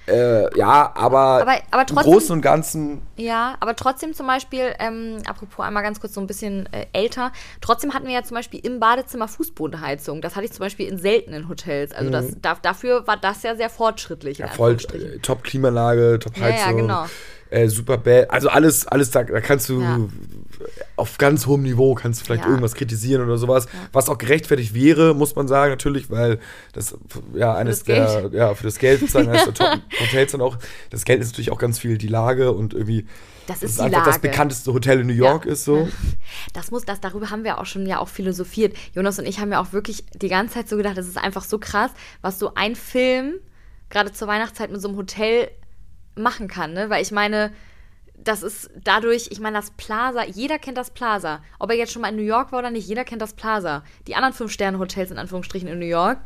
[0.06, 4.74] äh, ja, aber, Aber- aber im trotzdem- Großen und Ganzen Ja, aber trotzdem zum Beispiel,
[4.78, 8.34] ähm, apropos einmal ganz kurz so ein bisschen äh, älter, trotzdem hatten wir ja zum
[8.36, 10.20] Beispiel im Badezimmer Fußbodenheizung.
[10.20, 11.92] Das hatte ich zum Beispiel in seltenen Hotels.
[11.92, 14.38] Also das, da, dafür war das ja sehr fortschrittlich.
[14.38, 14.44] Mhm.
[14.46, 17.06] ja, voll äh, top Klimaanlage, top Ja, ja, Heizung, genau.
[17.54, 19.98] Äh, super Bett, also alles, alles da, da kannst du Ja.
[20.96, 22.48] auf ganz hohem Niveau kannst du vielleicht Ja.
[22.50, 26.38] irgendwas kritisieren oder sowas, was auch gerechtfertigt wäre, muss man sagen natürlich, weil
[26.72, 26.96] das
[27.34, 28.32] ja eines das der Geld.
[28.34, 30.56] ja für das Geld sozusagen eines der Top Hotels dann auch.
[30.90, 33.06] Das Geld ist natürlich auch ganz viel die Lage und irgendwie
[33.46, 34.18] Das ist das Lage.
[34.20, 35.88] bekannteste Hotel in New York ist so.
[36.54, 38.74] Das muss, das, darüber haben wir auch schon ja auch philosophiert.
[38.94, 41.44] Jonas und ich haben ja auch wirklich die ganze Zeit so gedacht, das ist einfach
[41.44, 41.90] so krass,
[42.22, 43.34] was so ein Film
[43.90, 45.48] gerade zur Weihnachtszeit mit so einem Hotel
[46.16, 46.90] machen kann, ne?
[46.90, 47.52] Weil ich meine,
[48.16, 51.42] das ist dadurch, ich meine, das Plaza, jeder kennt das Plaza.
[51.58, 53.82] Ob er jetzt schon mal in New York war oder nicht, jeder kennt das Plaza.
[54.06, 56.18] Die anderen Fünf-Sterne-Hotels in Anführungsstrichen in New York,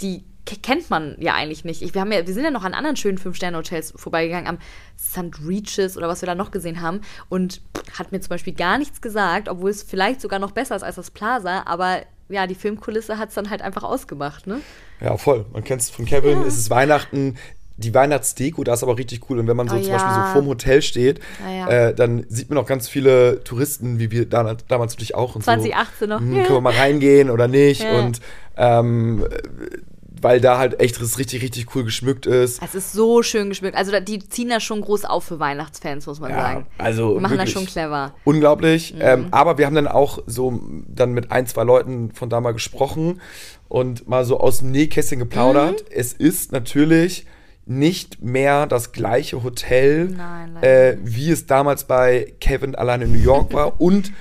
[0.00, 1.80] die ke- kennt man ja eigentlich nicht.
[1.80, 4.58] Ich, wir, haben ja, wir sind ja noch an anderen schönen Fünf-Sterne-Hotels vorbeigegangen, am
[4.98, 5.46] St.
[5.46, 7.00] Regis oder was wir da noch gesehen haben.
[7.30, 7.62] Und
[7.96, 10.96] hat mir zum Beispiel gar nichts gesagt, obwohl es vielleicht sogar noch besser ist als
[10.96, 11.62] das Plaza.
[11.66, 14.60] Aber ja, die Filmkulisse hat es dann halt einfach ausgemacht, ne?
[15.00, 15.46] Ja, voll.
[15.52, 17.36] Man kennt es von Kevin, es ist Weihnachten.
[17.78, 19.38] Die Weihnachtsdeko, da ist aber richtig cool.
[19.38, 20.32] Und wenn man so Oh zum Beispiel so ja.
[20.32, 21.88] vorm Hotel steht, Ja, ja.
[21.88, 25.34] Äh, dann sieht man auch ganz viele Touristen, wie wir da, damals natürlich auch.
[25.34, 26.20] Und 2018 noch.
[26.20, 27.82] So, hm, können wir mal reingehen oder nicht?
[27.82, 27.98] Ja.
[27.98, 28.20] Und
[28.56, 29.78] ähm, äh,
[30.24, 32.62] weil da halt echt das richtig, richtig cool geschmückt ist.
[32.62, 33.76] Es ist so schön geschmückt.
[33.76, 36.66] Also da- die ziehen das schon groß auf für Weihnachtsfans, muss man Ja, sagen.
[36.78, 38.14] also Die machen das schon clever.
[38.22, 38.94] Unglaublich.
[38.94, 39.00] Mhm.
[39.02, 42.52] Ähm, aber wir haben dann auch so dann mit ein, zwei Leuten von da mal
[42.52, 43.20] gesprochen
[43.68, 45.80] und mal so aus dem Nähkästchen geplaudert.
[45.80, 45.86] Mhm.
[45.96, 47.26] Es ist natürlich
[47.64, 53.18] nicht mehr das gleiche Hotel, Nein, äh, wie es damals bei Kevin allein in New
[53.22, 53.80] York war.
[53.80, 54.12] und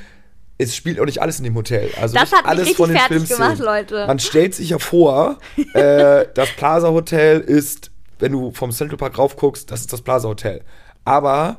[0.58, 1.90] es spielt auch nicht alles in dem Hotel.
[2.00, 3.58] Also Das hat alles von den Filmszenen.
[3.58, 4.06] gemacht, Leute.
[4.06, 5.40] Man stellt sich ja vor,
[5.74, 7.90] äh, das Plaza Hotel ist,
[8.20, 10.62] wenn du vom Central Park rauf guckst, das ist das Plaza Hotel.
[11.04, 11.58] Aber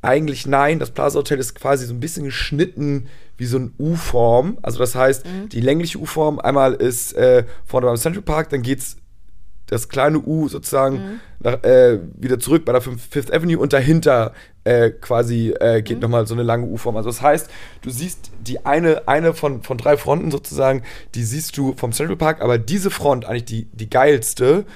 [0.00, 4.56] eigentlich nein, das Plaza Hotel ist quasi so ein bisschen geschnitten wie so eine U-Form.
[4.62, 5.48] Also das heißt, Mhm.
[5.50, 8.96] die längliche U-Form einmal ist äh, vorne beim Central Park, dann geht's
[9.70, 11.20] das kleine U sozusagen Mhm.
[11.40, 14.32] nach, äh, wieder zurück bei der Fifth Avenue und dahinter
[14.64, 16.02] äh, quasi äh, geht Mhm.
[16.02, 16.96] nochmal so eine lange U-Form.
[16.96, 17.48] Also das heißt,
[17.80, 20.82] du siehst die eine, eine von, von drei Fronten sozusagen,
[21.14, 24.66] die siehst du vom Central Park, aber diese Front, eigentlich die, die geilste,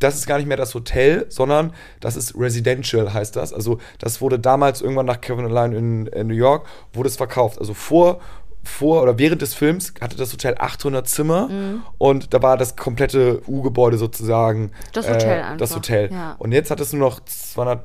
[0.00, 3.52] das ist gar nicht mehr das Hotel, sondern das ist Residential, heißt das.
[3.52, 7.60] Also das wurde damals irgendwann nach Kevin Allein in, in New York, wurde es verkauft.
[7.60, 8.20] Also vor,
[8.64, 11.82] vor oder während des Films hatte das Hotel 800 Zimmer Mhm.
[11.98, 14.70] und da war das komplette U-Gebäude sozusagen.
[14.92, 16.10] Das Hotel äh, Das Hotel.
[16.12, 16.36] ja.
[16.38, 17.84] Und jetzt hat es nur noch 200,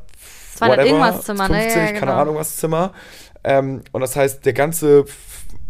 [0.55, 1.55] 200 whatever, irgendwas Zimmer, ne?
[1.61, 2.13] 50, Ja, ja, keine genau.
[2.13, 2.91] Ahnung was Zimmer.
[3.43, 5.05] Ähm, und das heißt, der ganze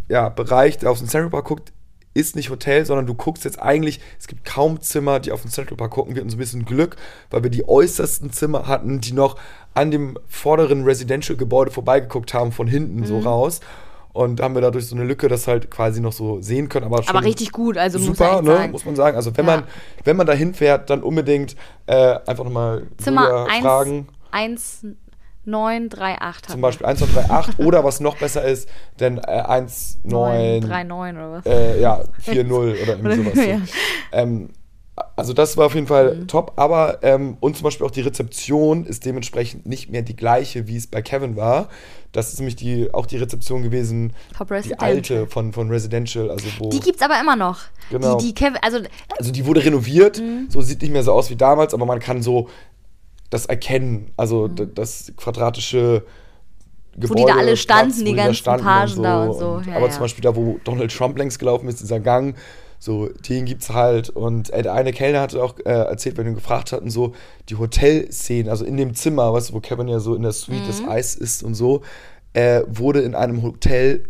[0.09, 1.73] ja, Bereich, der auf den Central Park guckt,
[2.13, 5.51] ist nicht Hotel, sondern du guckst jetzt eigentlich, es gibt kaum Zimmer, die auf den
[5.51, 6.15] Central Park gucken.
[6.15, 6.95] Wir hatten so ein bisschen Glück,
[7.29, 9.35] weil wir die äußersten Zimmer hatten, die noch
[9.75, 13.05] an dem vorderen Residential-Gebäude vorbeigeguckt haben, von hinten Mhm.
[13.05, 13.59] so raus.
[14.17, 16.85] Und haben wir dadurch so eine Lücke, das halt quasi noch so sehen können.
[16.87, 18.71] Aber, schon Aber richtig gut, also muss super, echt ne, sagen.
[18.71, 19.15] muss man sagen.
[19.15, 19.57] Also wenn Ja.
[19.57, 19.63] man
[20.03, 21.55] wenn man da hinfährt, dann unbedingt
[21.85, 24.07] äh, einfach nochmal Zimmer fragen.
[24.31, 24.85] 1,
[25.45, 28.67] 1938 Zum Beispiel 1238 oder was noch besser ist,
[28.99, 31.45] denn äh, 19 939 oder was?
[31.45, 32.51] äh, ja, 4-0
[32.83, 33.35] oder irgendwie sowas.
[33.47, 33.57] Ja.
[33.59, 33.63] So.
[34.11, 34.49] Ähm,
[35.15, 36.27] also das war auf jeden Fall Mhm.
[36.27, 40.67] top, aber ähm, und zum Beispiel auch die Rezeption ist dementsprechend nicht mehr die gleiche,
[40.67, 41.69] wie es bei Kevin war.
[42.13, 44.13] Das ist nämlich die, auch die Rezeption gewesen,
[44.65, 46.69] die alte von, von Residential, also wo...
[46.69, 47.59] Die gibt's aber immer noch.
[47.91, 48.17] Genau.
[48.17, 48.79] Die, die Kevin, also
[49.19, 50.47] Also die wurde renoviert, Mhm.
[50.49, 52.49] so sieht nicht mehr so aus wie damals, aber man kann so
[53.29, 56.05] das erkennen, also d- das quadratische
[56.95, 57.25] Gebäude, Mhm.
[57.27, 59.91] die da alle standen, Platz, wo die ganzen Pagen da und so, ja, aber ja.
[59.91, 62.35] zum Beispiel da, wo Donald Trump längs gelaufen ist, dieser Gang,
[62.79, 66.31] so den gibt's halt und äh, der eine Kellner hatte auch äh, erzählt, wenn wir
[66.31, 67.13] ihn gefragt hatten, so
[67.49, 70.63] die Hotelszenen, also in dem Zimmer, weißt du, wo Kevin ja so in der Suite
[70.63, 70.67] Mhm.
[70.67, 71.81] des Eis ist und so,
[72.33, 74.03] äh, wurde in einem Hotel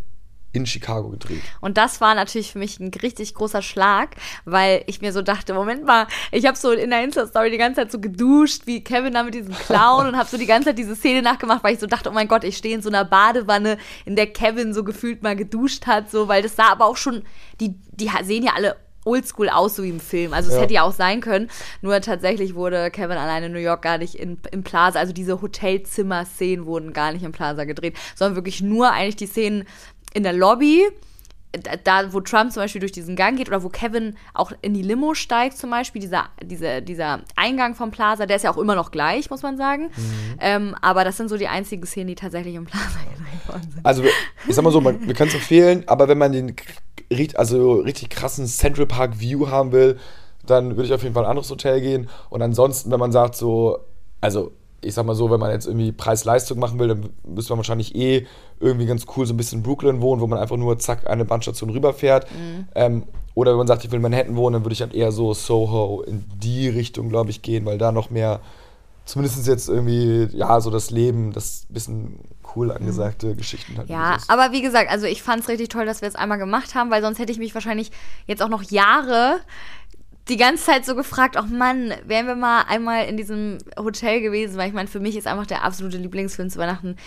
[0.57, 1.41] in Chicago gedreht.
[1.61, 5.53] Und das war natürlich für mich ein richtig großer Schlag, weil ich mir so dachte,
[5.53, 9.13] Moment mal, ich habe so in der Insta-Story die ganze Zeit so geduscht, wie Kevin
[9.13, 11.79] da mit diesem Clown und habe so die ganze Zeit diese Szene nachgemacht, weil ich
[11.79, 14.83] so dachte, oh mein Gott, ich stehe in so einer Badewanne, in der Kevin so
[14.83, 17.23] gefühlt mal geduscht hat, so, weil das sah aber auch schon,
[17.61, 20.33] die, die sehen ja alle oldschool aus, so wie im Film.
[20.33, 20.61] Also es Ja.
[20.63, 21.49] hätte ja auch sein können.
[21.81, 25.41] Nur tatsächlich wurde Kevin allein in New York gar nicht in, im Plaza, also diese
[25.41, 29.65] Hotelzimmer-Szenen wurden gar nicht im Plaza gedreht, sondern wirklich nur eigentlich die Szenen
[30.17, 30.83] in der Lobby,
[31.83, 34.81] da, wo Trump zum Beispiel durch diesen Gang geht oder wo Kevin auch in die
[34.81, 38.75] Limo steigt zum Beispiel, dieser, dieser, dieser Eingang vom Plaza, der ist ja auch immer
[38.75, 39.83] noch gleich, muss man sagen.
[39.83, 40.37] Mhm.
[40.39, 43.85] Ähm, aber das sind so die einzigen Szenen, die tatsächlich im Plaza gezeigt worden sind.
[43.85, 44.03] Also
[44.47, 46.55] ich sag mal so, man, wir können es empfehlen, aber wenn man den
[47.35, 49.99] also richtig krassen Central Park View haben will,
[50.45, 52.09] dann würde ich auf jeden Fall ein anderes Hotel gehen.
[52.29, 53.79] Und ansonsten, wenn man sagt so,
[54.19, 54.51] also
[54.81, 57.95] ich sag mal so, wenn man jetzt irgendwie Preis-Leistung machen will, dann müsste man wahrscheinlich
[57.95, 58.27] eh
[58.59, 61.25] irgendwie ganz cool so ein bisschen in Brooklyn wohnen, wo man einfach nur zack eine
[61.25, 62.27] Bahnstation rüberfährt.
[62.31, 62.67] Mhm.
[62.75, 63.03] Ähm,
[63.33, 65.33] oder wenn man sagt, ich will in Manhattan wohnen, dann würde ich halt eher so
[65.33, 68.39] Soho in die Richtung, glaube ich, gehen, weil da noch mehr,
[69.05, 72.19] zumindest jetzt irgendwie, ja, so das Leben, das bisschen
[72.55, 73.37] cool angesagte mhm.
[73.37, 73.89] Geschichten halt.
[73.89, 76.75] Ja, aber wie gesagt, also ich fand es richtig toll, dass wir es einmal gemacht
[76.75, 77.91] haben, weil sonst hätte ich mich wahrscheinlich
[78.25, 79.39] jetzt auch noch Jahre
[80.29, 84.57] die ganze Zeit so gefragt, ach Mann, wären wir mal einmal in diesem Hotel gewesen,
[84.57, 86.97] weil ich meine, für mich ist einfach der absolute Lieblingsfilm zu Weihnachten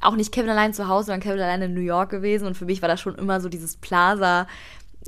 [0.00, 2.66] auch nicht Kevin allein zu Hause, sondern Kevin allein in New York gewesen und für
[2.66, 4.46] mich war das schon immer so dieses Plaza,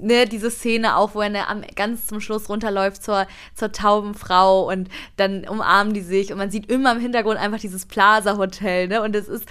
[0.00, 4.14] ne, diese Szene auch, wo er ne, am, ganz zum Schluss runterläuft zur, zur tauben
[4.14, 8.88] Frau und dann umarmen die sich und man sieht immer im Hintergrund einfach dieses Plaza-Hotel,
[8.88, 9.46] ne, und es ist,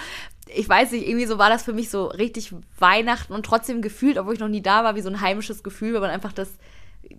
[0.54, 4.18] ich weiß nicht, irgendwie so war das für mich so richtig Weihnachten und trotzdem gefühlt,
[4.18, 6.50] obwohl ich noch nie da war, wie so ein heimisches Gefühl, weil man einfach das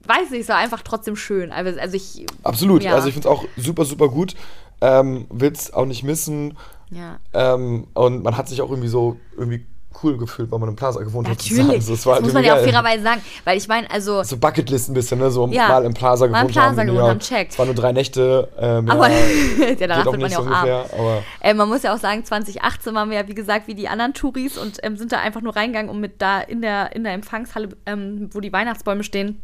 [0.04, 1.52] weiß nicht, es war einfach trotzdem schön.
[1.52, 2.26] Also, also ich.
[2.42, 2.94] Absolut, ja.
[2.94, 4.34] also ich finde es auch super, super gut.
[4.80, 6.56] Ähm, Will es auch nicht missen.
[6.90, 7.18] Ja.
[7.32, 9.66] Ähm, und man hat sich auch irgendwie so irgendwie
[10.02, 11.38] cool gefühlt, weil man im Plaza gewohnt hat.
[11.38, 14.22] Natürlich, das, das muss man ja auch fairerweise sagen, weil ich meine, also...
[14.22, 15.30] So Bucketlist ein bisschen, ne?
[15.30, 16.86] so ja, mal im Plaza gewohnt im Plaza haben.
[16.86, 17.50] gewohnt haben, check.
[17.50, 18.48] Es waren nur drei Nächte.
[18.58, 19.08] Ähm, aber
[19.58, 21.22] ja, danach wird man ja auch ungefähr, arm.
[21.40, 24.14] Äh, man muss ja auch sagen, 2018 waren wir ja, wie gesagt, wie die anderen
[24.14, 27.12] Touris und ähm, sind da einfach nur reingegangen, um mit da in der, in der
[27.12, 29.42] Empfangshalle, ähm, wo die Weihnachtsbäume stehen,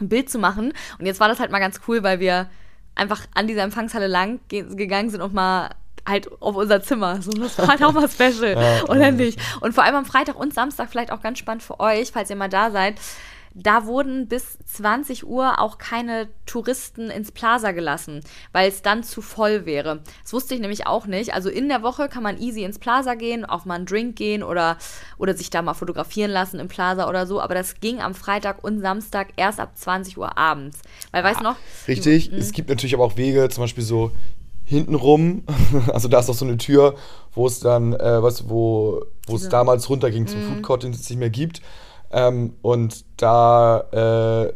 [0.00, 0.72] ein Bild zu machen.
[0.98, 2.48] Und jetzt war das halt mal ganz cool, weil wir
[2.94, 5.70] einfach an dieser Empfangshalle lang gegangen sind und mal
[6.06, 7.20] halt auf unser Zimmer.
[7.20, 9.38] So, das war halt auch mal special, ja, oder nicht?
[9.60, 12.36] Und vor allem am Freitag und Samstag vielleicht auch ganz spannend für euch, falls ihr
[12.36, 12.96] mal da seid
[13.58, 18.20] da wurden bis 20 Uhr auch keine Touristen ins Plaza gelassen,
[18.52, 20.02] weil es dann zu voll wäre.
[20.22, 21.32] Das wusste ich nämlich auch nicht.
[21.32, 24.42] Also in der Woche kann man easy ins Plaza gehen, auch mal einen Drink gehen
[24.42, 24.76] oder,
[25.16, 27.40] oder sich da mal fotografieren lassen im Plaza oder so.
[27.40, 30.80] Aber das ging am Freitag und Samstag erst ab 20 Uhr abends.
[31.10, 31.56] Weil, weißt du noch?
[31.88, 32.30] Richtig.
[32.32, 34.12] Es gibt natürlich aber auch Wege, zum Beispiel so
[34.64, 35.44] hintenrum,
[35.92, 36.96] also da ist auch so eine Tür,
[37.32, 40.54] wo es dann, äh, was, wo, wo es damals runterging zum mhm.
[40.54, 41.62] Food Court, den es nicht mehr gibt.
[42.12, 43.80] Ähm, und da
[44.46, 44.52] äh,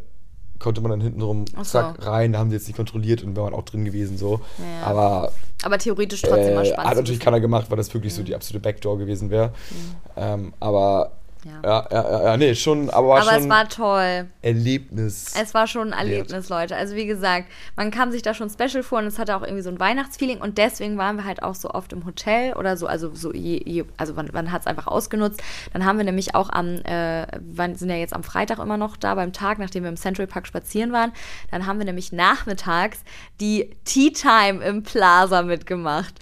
[0.59, 1.63] konnte man dann hintenrum so.
[1.63, 4.41] zack rein, da haben sie jetzt nicht kontrolliert und wäre man auch drin gewesen so.
[4.59, 5.33] Ja, Aber,
[5.63, 6.91] aber theoretisch trotzdem äh, mal spannend.
[6.91, 8.19] Hat natürlich keiner gemacht, weil das wirklich mhm.
[8.19, 9.49] so die absolute Backdoor gewesen wäre.
[9.49, 9.97] Mhm.
[10.17, 11.13] Ähm, aber
[11.45, 11.61] ja.
[11.65, 14.29] Ja, ja, ja, nee, schon, aber, aber schon es war toll.
[14.43, 15.35] Erlebnis.
[15.41, 16.77] Es war schon ein Erlebnis, Leute.
[16.77, 19.63] Also wie gesagt, man kam sich da schon special vor und es hatte auch irgendwie
[19.63, 22.87] so ein Weihnachtsfeeling und deswegen waren wir halt auch so oft im Hotel oder so,
[22.87, 25.43] also so je, je also man, man hat es einfach ausgenutzt.
[25.73, 28.97] Dann haben wir nämlich auch am, äh, wir sind ja jetzt am Freitag immer noch
[28.97, 31.13] da beim Tag, nachdem wir im Central Park spazieren waren,
[31.51, 33.01] dann haben wir nämlich nachmittags
[33.41, 36.15] die Tea Time im Plaza mitgemacht.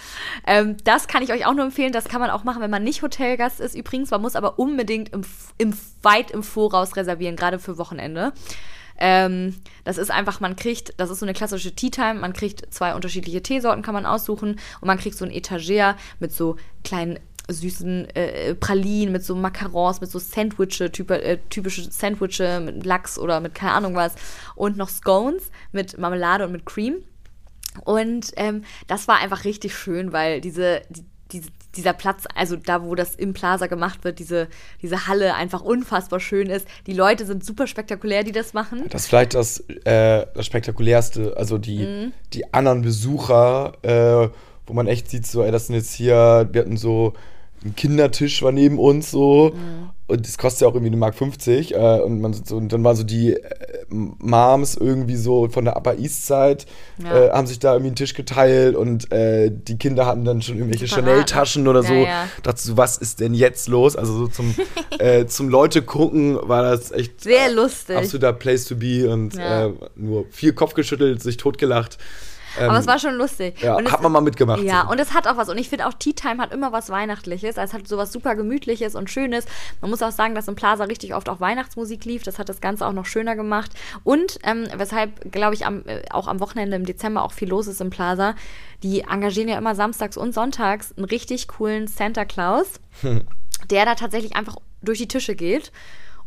[0.47, 2.85] Ähm, das kann ich euch auch nur empfehlen, das kann man auch machen, wenn man
[2.85, 5.23] nicht Hotelgast ist übrigens, man muss aber unbedingt im,
[5.59, 8.33] im, weit im Voraus reservieren, gerade für Wochenende.
[9.01, 9.55] Ähm,
[9.85, 12.95] das ist einfach, man kriegt, das ist so eine klassische Tea Time, man kriegt zwei
[12.95, 18.11] unterschiedliche Teesorten, kann man aussuchen und man kriegt so ein Etagere mit so kleinen süßen
[18.15, 23.41] äh, Pralinen, mit so Macarons, mit so Sandwiches, typ, äh, typische Sandwiches mit Lachs oder
[23.41, 24.15] mit keine Ahnung was
[24.55, 26.97] und noch Scones mit Marmelade und mit Cream.
[27.85, 32.83] Und ähm, das war einfach richtig schön, weil diese, die, diese, dieser Platz, also da,
[32.83, 34.49] wo das im Plaza gemacht wird, diese,
[34.83, 36.67] diese Halle einfach unfassbar schön ist.
[36.87, 38.85] Die Leute sind super spektakulär, die das machen.
[38.91, 42.13] Das ist vielleicht das, äh, das Spektakulärste, also die, mhm.
[42.33, 44.29] die anderen Besucher, äh,
[44.67, 47.15] wo man echt sieht, so, ey, das sind jetzt hier, wir hatten so
[47.65, 49.91] ein Kindertisch war neben uns so mhm.
[50.09, 52.83] Und das kostet ja auch irgendwie eine Mark 50 äh, und, man so, und dann
[52.83, 53.43] waren so die äh,
[53.89, 56.59] Moms irgendwie so von der Upper East Side
[57.05, 57.27] ja.
[57.27, 60.57] äh, haben sich da irgendwie einen Tisch geteilt und äh, die Kinder hatten dann schon
[60.57, 61.93] irgendwelche Chanel-Taschen oder so.
[61.93, 62.29] Ja, ja.
[62.43, 63.97] Dachte so, was ist denn jetzt los?
[63.97, 64.55] Also so zum,
[64.99, 67.99] äh, zum Leute gucken war das echt sehr lustig.
[67.99, 71.99] Absoluter Place to be und äh, nur viel Kopf geschüttelt, sich totgelacht.
[72.59, 73.61] Ähm, Aber es war schon lustig.
[73.61, 74.63] Ja, und hat man mal mitgemacht.
[74.63, 74.93] Ja, so.
[74.93, 75.49] und es hat auch was.
[75.49, 77.59] Und ich finde auch Tea Time hat immer was Weihnachtliches.
[77.59, 79.47] Also es hat sowas super Gemütliches und Schönes.
[79.81, 82.23] Man muss auch sagen, dass im Plaza richtig oft auch Weihnachtsmusik lief.
[82.23, 83.73] Das hat das Ganze auch noch schöner gemacht.
[84.05, 87.67] Und ähm, weshalb, glaube ich, am, äh, auch am Wochenende im Dezember auch viel los
[87.67, 88.35] ist im Plaza,
[88.83, 93.23] die engagieren ja immer samstags und sonntags einen richtig coolen Santa Claus, hm.
[93.71, 95.73] der da tatsächlich einfach durch die Tische geht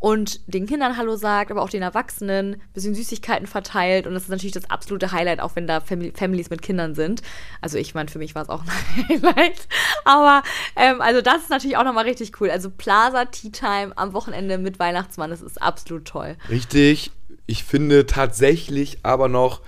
[0.01, 4.07] und den Kindern Hallo sagt, aber auch den Erwachsenen, ein bisschen Süßigkeiten verteilt.
[4.07, 7.21] Und das ist natürlich das absolute Highlight, auch wenn da Famili Families mit Kindern sind.
[7.61, 9.67] Also ich meine, für mich war es auch ein Highlight.
[10.03, 10.41] Aber
[10.75, 12.49] ähm, also das ist natürlich auch nochmal richtig cool.
[12.49, 16.35] Also Plaza Tea Time am Wochenende mit Weihnachtsmann, das ist absolut toll.
[16.49, 17.11] Richtig.
[17.45, 19.61] Ich finde tatsächlich aber noch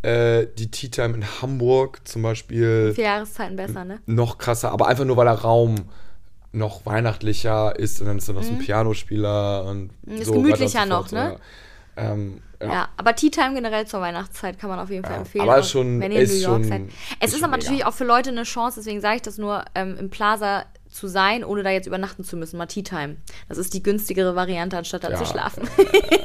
[0.00, 2.94] äh, die Tea Time in Hamburg zum Beispiel.
[2.94, 4.00] Vier Jahreszeiten besser, ne?
[4.06, 5.90] Noch krasser, aber einfach nur, weil der Raum
[6.54, 10.16] noch weihnachtlicher ist und dann ist da noch so ein Pianospieler und Mhm.
[10.16, 11.36] Ist so gemütlicher und so noch, ne?
[11.96, 12.12] Ja.
[12.12, 12.68] Ähm, ja.
[12.72, 12.88] Ja.
[12.96, 15.48] aber Tea Time generell zur Weihnachtszeit kann man auf jeden Fall Ja, empfehlen.
[15.48, 16.82] aber schon- wenn ihr in New York schon- seid.
[17.20, 17.64] Es ist ist aber mega.
[17.64, 20.64] natürlich auch für Leute eine Chance, deswegen sage ich das nur, ähm, im Plaza
[20.94, 23.16] zu sein, ohne da jetzt übernachten zu müssen, mal Tea Time.
[23.48, 25.16] Das ist die günstigere Variante, anstatt da Ja.
[25.16, 25.68] zu schlafen.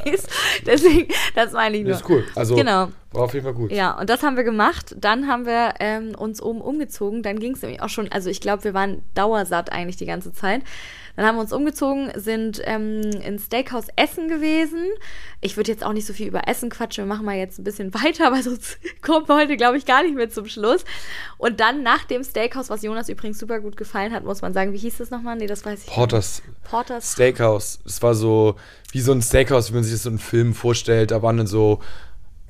[0.65, 1.93] deswegen, das meine ich nur.
[1.93, 2.23] Das ist cool.
[2.35, 2.89] Also Genau.
[3.11, 3.71] war auf jeden Fall gut.
[3.71, 4.95] Ja, und das haben wir gemacht.
[4.97, 7.23] Dann haben wir ähm, uns oben umgezogen.
[7.23, 10.33] Dann ging es nämlich auch schon, also ich glaube, wir waren dauersatt eigentlich die ganze
[10.33, 10.61] Zeit.
[11.15, 14.85] Dann haben wir uns umgezogen, sind ähm, ins Steakhouse Essen gewesen.
[15.41, 17.05] Ich würde jetzt auch nicht so viel über Essen quatschen.
[17.05, 20.03] Wir machen mal jetzt ein bisschen weiter, weil sonst kommen wir heute, glaube ich, gar
[20.03, 20.85] nicht mehr zum Schluss.
[21.37, 24.73] Und dann nach dem Steakhouse, was Jonas übrigens super gut gefallen hat, muss man sagen,
[24.73, 25.35] wie hieß das nochmal?
[25.35, 26.63] Nee, das weiß ich Porters nicht.
[26.63, 27.13] Porters.
[27.13, 27.79] Steakhouse.
[27.85, 28.55] Es war so
[28.91, 31.11] wie so ein Steakhouse, wie man sich das so in Filmen vorstellt.
[31.11, 31.79] Da waren dann so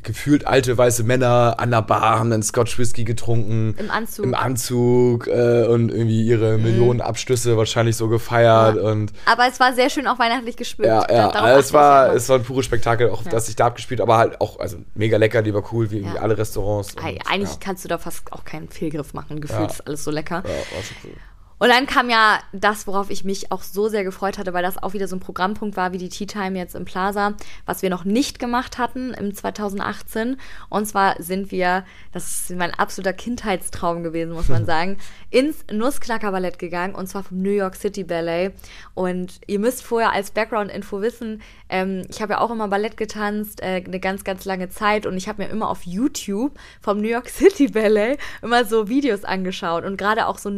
[0.04, 3.76] gefühlt alte weiße Männer an der Bar, haben dann Scotch Whisky getrunken.
[3.78, 4.26] Im Anzug.
[4.26, 4.34] Mhm.
[4.34, 8.78] Im Anzug äh, und irgendwie ihre Millionen Abschlüsse wahrscheinlich so gefeiert.
[8.78, 8.82] Ja.
[8.84, 10.88] Und Aber es war sehr schön auch weihnachtlich gespült.
[10.88, 14.02] ja, ja, also es war, es war ein pures Spektakel, auch dass ich da abgespielt,
[14.02, 16.16] aber halt auch, also mega lecker, die war cool, wie Ja.
[16.22, 16.94] alle Restaurants.
[16.96, 19.42] Und, Ei- Eigentlich ja, kannst du da fast auch keinen Fehlgriff machen.
[19.42, 19.66] Gefühlt Ja.
[19.68, 20.44] ist alles so lecker.
[20.46, 21.12] ja, war schon cool.
[21.60, 24.82] Und dann kam ja das, worauf ich mich auch so sehr gefreut hatte, weil das
[24.82, 27.34] auch wieder so ein Programmpunkt war wie die Tea Time jetzt im Plaza,
[27.66, 30.38] was wir noch nicht gemacht hatten im 2018.
[30.70, 34.98] Und zwar sind wir, das ist mein absoluter Kindheitstraum gewesen, muss man sagen,
[35.30, 38.54] ins Nussknacker-Ballett gegangen und zwar vom New York City Ballet.
[38.94, 43.62] Und ihr müsst vorher als Background-Info wissen, ähm, ich habe ja auch immer Ballett getanzt,
[43.62, 47.10] äh, eine ganz, ganz lange Zeit und ich habe mir immer auf YouTube vom New
[47.10, 50.50] York City Ballet immer so Videos angeschaut und gerade auch so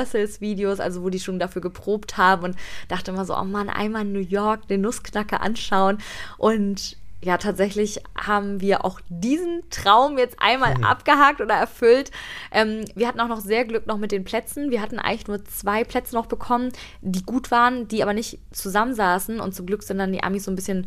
[0.00, 2.56] Nussknacker-Rehearsals-Videos, also wo die schon dafür geprobt haben und
[2.88, 5.98] dachte immer so, oh Mann, einmal in New York den Nussknacker anschauen
[6.38, 12.10] und ja, tatsächlich haben wir auch diesen Traum jetzt einmal abgehakt oder erfüllt.
[12.50, 14.70] Ähm, wir hatten auch noch sehr Glück noch mit den Plätzen.
[14.70, 16.72] Wir hatten eigentlich nur zwei Plätze noch bekommen,
[17.02, 19.38] die gut waren, die aber nicht zusammensaßen.
[19.38, 20.86] Und zum Glück sind dann die Amis so ein bisschen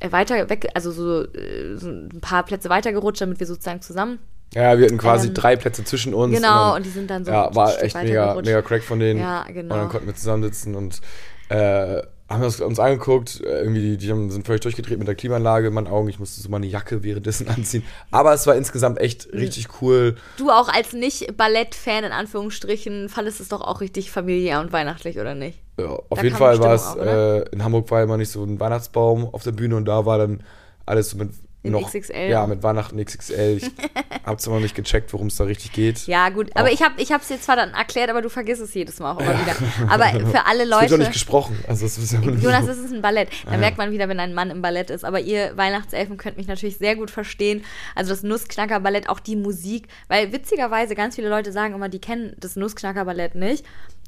[0.00, 4.20] äh, weiter weg, also so, äh, so ein paar Plätze weitergerutscht, damit wir sozusagen zusammen.
[4.54, 6.34] Ja, wir hatten quasi Ähm, drei Plätze zwischen uns.
[6.34, 9.20] Genau, dann- und die sind dann so Ja, war echt mega, mega Crack von denen.
[9.20, 9.74] Ja, genau.
[9.74, 11.00] Und dann konnten wir zusammensitzen und
[11.48, 13.40] äh, haben das uns angeguckt.
[13.44, 16.08] Äh, Irgendwie, die, die haben, sind völlig durchgedreht mit der Klimaanlage in meinen Augen.
[16.08, 17.82] Ich musste so mal eine Jacke währenddessen anziehen.
[18.10, 20.16] Aber es war insgesamt echt richtig cool.
[20.38, 25.34] Du auch als Nicht-Ballett-Fan in Anführungsstrichen fandest es doch auch richtig familiär und weihnachtlich, oder
[25.34, 25.58] nicht?
[25.78, 28.42] Ja, auf Da jeden Fall war es, auch, äh, in Hamburg war immer nicht so
[28.44, 30.42] ein Weihnachtsbaum auf der Bühne und da war dann
[30.86, 31.30] alles so mit
[31.64, 33.56] In noch, XXL Ja, mit Weihnachten XXL.
[33.60, 33.70] Ich
[34.38, 36.06] zwar noch nicht gecheckt, worum es da richtig geht.
[36.06, 36.50] Ja, gut.
[36.54, 36.72] Aber Auch.
[36.72, 39.34] ich habe es dir zwar dann erklärt, aber du vergisst es jedes Mal auch immer
[39.40, 39.54] wieder.
[39.88, 40.98] Aber für alle Es wird doch Leute.
[40.98, 41.58] nicht gesprochen.
[41.66, 43.28] Also es ist ja Jonas, es ist ein Ballett.
[43.46, 43.58] Da Ja.
[43.58, 45.04] merkt man wieder, wenn ein Mann im Ballett ist.
[45.04, 47.64] Aber ihr Weihnachtselfen könnt mich natürlich sehr gut verstehen.
[47.94, 49.88] Also das Nussknacker-Ballett, auch die Musik.
[50.08, 53.64] Weil witzigerweise ganz viele Leute sagen immer, die kennen das Nussknacker-Ballett nicht.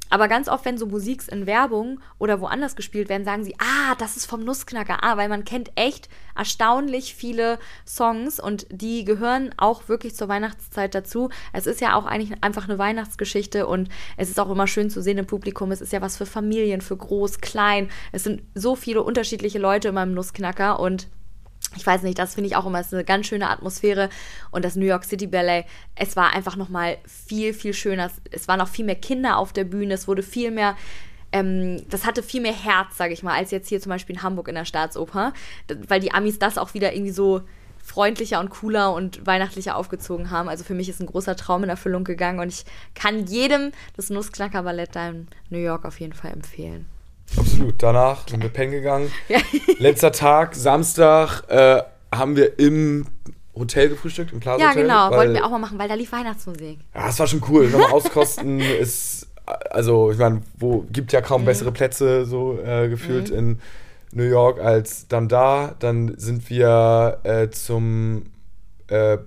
[0.08, 3.94] Aber ganz oft, wenn so Musiks in Werbung oder woanders gespielt werden, sagen sie, ah,
[3.98, 4.98] das ist vom Nussknacker.
[5.02, 10.94] Ah, weil man kennt echt erstaunlich viele Songs und die gehören auch wirklich zur Weihnachtszeit
[10.94, 11.30] dazu.
[11.52, 15.02] Es ist ja auch eigentlich einfach eine Weihnachtsgeschichte und es ist auch immer schön zu
[15.02, 15.72] sehen im Publikum.
[15.72, 17.88] Es ist ja was für Familien, für groß, klein.
[18.12, 21.08] Es sind so viele unterschiedliche Leute immer im Nussknacker und
[21.74, 24.08] ich weiß nicht, das finde ich auch immer ist eine ganz schöne Atmosphäre
[24.50, 25.64] und das New York City Ballet,
[25.94, 28.10] es war einfach noch mal viel viel schöner.
[28.30, 30.76] Es waren noch viel mehr Kinder auf der Bühne, es wurde viel mehr
[31.32, 34.22] ähm, das hatte viel mehr Herz, sage ich mal, als jetzt hier zum Beispiel in
[34.22, 35.32] Hamburg in der Staatsoper,
[35.88, 37.42] weil die Amis das auch wieder irgendwie so
[37.82, 40.48] freundlicher und cooler und weihnachtlicher aufgezogen haben.
[40.48, 42.64] Also für mich ist ein großer Traum in Erfüllung gegangen und ich
[42.94, 46.86] kann jedem das Nussknacker Ballett da in New York auf jeden Fall empfehlen.
[47.36, 47.82] Absolut.
[47.82, 49.10] Danach sind wir pennen gegangen.
[49.28, 49.38] Ja.
[49.78, 51.82] Letzter Tag, Samstag, äh,
[52.14, 53.06] haben wir im
[53.54, 54.82] Hotel gefrühstückt, im Plaza Ja, Hotel.
[54.82, 56.78] genau, weil- wollten wir auch mal machen, weil da lief Weihnachtsmusik.
[56.94, 57.68] Ja, es war schon cool.
[57.70, 59.26] Nochmal auskosten ist,
[59.70, 61.24] also ich meine, wo gibt ja Mhm.
[61.24, 63.60] kaum bessere Plätze so äh, gefühlt in
[64.12, 65.74] New York als dann da.
[65.78, 68.24] Dann sind wir äh, zum
[68.88, 69.18] äh,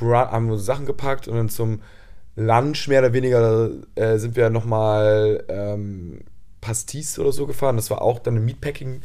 [0.00, 1.80] haben wir Sachen gepackt und dann zum
[2.36, 6.20] Lunch mehr oder weniger äh, sind wir nochmal ähm,
[6.66, 7.76] Pastis oder so gefahren.
[7.76, 9.00] Das war auch dann eine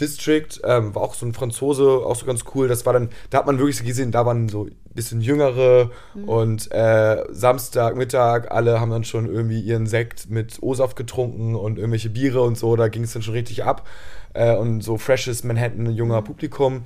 [0.00, 2.66] District, ähm, war auch so ein Franzose, auch so ganz cool.
[2.66, 6.28] Das war dann, da hat man wirklich gesehen, da waren so ein bisschen jüngere mhm.
[6.28, 11.78] und äh, Samstag, Mittag, alle haben dann schon irgendwie ihren Sekt mit O-Saft getrunken und
[11.78, 13.86] irgendwelche Biere und so, da ging es dann schon richtig ab.
[14.32, 16.24] Äh, und so freshes Manhattan, junger mhm.
[16.24, 16.82] Publikum.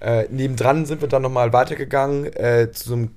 [0.00, 3.10] Äh, nebendran sind wir dann nochmal weitergegangen äh, zu so einem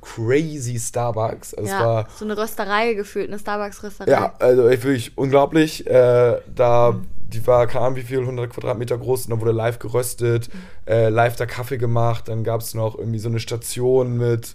[0.00, 1.54] crazy Starbucks.
[1.54, 4.10] Also ja, war, so eine Rösterei gefühlt, eine Starbucks-Rösterei.
[4.10, 5.86] Ja, also wirklich unglaublich.
[5.86, 7.06] Äh, da, mhm.
[7.28, 10.92] die war, keine Ahnung wie viel, 100 Quadratmeter groß und dann wurde live geröstet, mhm.
[10.92, 14.54] äh, live da Kaffee gemacht, dann gab es noch irgendwie so eine Station mit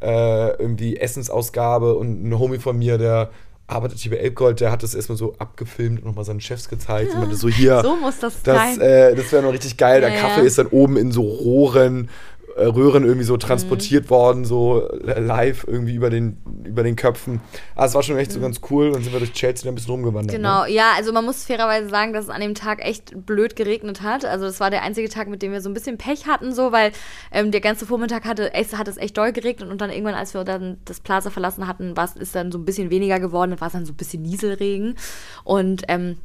[0.00, 3.30] äh, irgendwie Essensausgabe und ein Homie von mir, der
[3.72, 7.14] arbeitet hier bei Elbgold, der hat das erstmal so abgefilmt und nochmal seinen Chefs gezeigt.
[7.14, 7.80] Und meinte so hier.
[7.82, 8.80] So muss das, das sein.
[8.80, 10.02] Äh, das wäre noch richtig geil.
[10.02, 10.46] Ja, der Kaffee ja.
[10.46, 12.10] ist dann oben in so Rohren
[12.56, 14.10] Röhren irgendwie so transportiert mhm.
[14.10, 17.40] worden, so live irgendwie über den, über den Köpfen.
[17.74, 18.34] Aber es war schon echt mhm.
[18.34, 20.34] so ganz cool und sind wir durch Chelsea ein bisschen rumgewandert.
[20.34, 20.70] Genau, ne?
[20.70, 24.24] ja, also man muss fairerweise sagen, dass es an dem Tag echt blöd geregnet hat.
[24.24, 26.72] Also das war der einzige Tag, mit dem wir so ein bisschen Pech hatten, so,
[26.72, 26.92] weil
[27.32, 30.34] ähm, der ganze Vormittag hatte, es hat es echt doll geregnet und dann irgendwann, als
[30.34, 33.60] wir dann das Plaza verlassen hatten, war es dann so ein bisschen weniger geworden, dann
[33.60, 34.96] war es dann so ein bisschen Nieselregen.
[35.44, 36.16] Und ähm,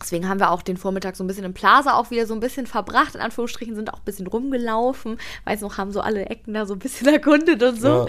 [0.00, 2.40] Deswegen haben wir auch den Vormittag so ein bisschen im Plaza auch wieder so ein
[2.40, 5.18] bisschen verbracht, in Anführungsstrichen, sind auch ein bisschen rumgelaufen.
[5.44, 8.06] Weiß noch, haben so alle Ecken da so ein bisschen erkundet und so.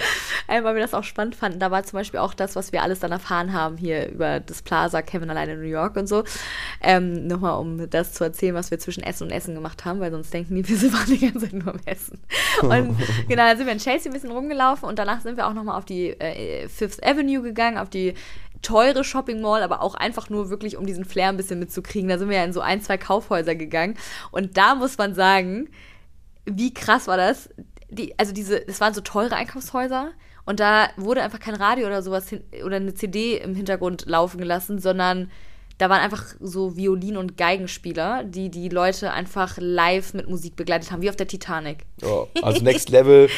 [0.49, 0.63] Ja.
[0.63, 1.59] weil wir das auch spannend fanden.
[1.59, 4.61] Da war zum Beispiel auch das, was wir alles dann erfahren haben hier über das
[4.61, 6.23] Plaza, Kevin alleine in New York und so.
[6.81, 10.11] Ähm, Nochmal, um das zu erzählen, was wir zwischen Essen und Essen gemacht haben, weil
[10.11, 12.19] sonst denken die, wir waren die ganze Zeit nur am Essen.
[12.61, 15.53] Und genau, dann sind wir in Chelsea ein bisschen rumgelaufen und danach sind wir auch
[15.53, 18.13] nochmal auf die äh, Fifth Avenue gegangen, auf die
[18.61, 22.09] teure Shopping Mall, aber auch einfach nur wirklich, um diesen Flair ein bisschen mitzukriegen.
[22.09, 23.95] Da sind wir ja in so ein, zwei Kaufhäuser gegangen.
[24.31, 25.69] Und da muss man sagen,
[26.45, 27.49] wie krass war das?
[27.89, 30.11] Die, also diese, es waren so teure Einkaufshäuser
[30.45, 34.37] und da wurde einfach kein Radio oder sowas hin, oder eine CD im Hintergrund laufen
[34.37, 35.29] gelassen, sondern
[35.77, 40.91] da waren einfach so Violin- und Geigenspieler, die die Leute einfach live mit Musik begleitet
[40.91, 41.85] haben, wie auf der Titanic.
[42.03, 43.29] Oh, also Next Level.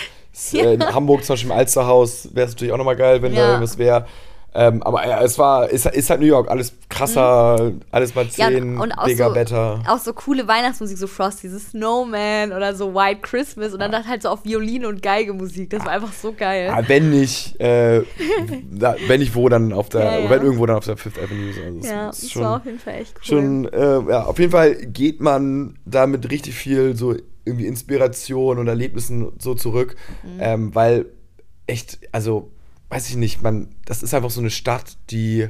[0.52, 0.72] ja.
[0.72, 3.42] In Hamburg zum Beispiel im Alsterhaus wäre es natürlich auch nochmal geil, wenn ja.
[3.42, 4.06] da irgendwas wäre.
[4.54, 7.82] Ähm, aber ja, es war, ist, ist halt New York, alles krasser, mhm.
[7.92, 9.84] alles mal 10, ja, und auch Digga, so, better.
[9.88, 14.04] Auch so coole Weihnachtsmusik, so Frosty, the Snowman oder so White Christmas und dann ja.
[14.06, 15.70] halt so auf Violine und Geige Musik.
[15.70, 16.66] Das war einfach so geil.
[16.66, 18.02] Ja, wenn nicht, äh,
[18.72, 21.54] da, wenn nicht wo, dann auf der, wenn irgendwo dann auf der Fifth Avenue.
[21.64, 23.24] Also ja, das, schon, war auf jeden Fall echt cool.
[23.24, 28.58] Schon, äh, ja, auf jeden Fall geht man da mit richtig viel so irgendwie Inspiration
[28.58, 30.40] und Erlebnissen so zurück, mhm.
[30.40, 31.06] ähm, weil
[31.68, 32.52] echt, also
[32.90, 35.48] weiß ich nicht, man, das ist einfach so eine Stadt, die,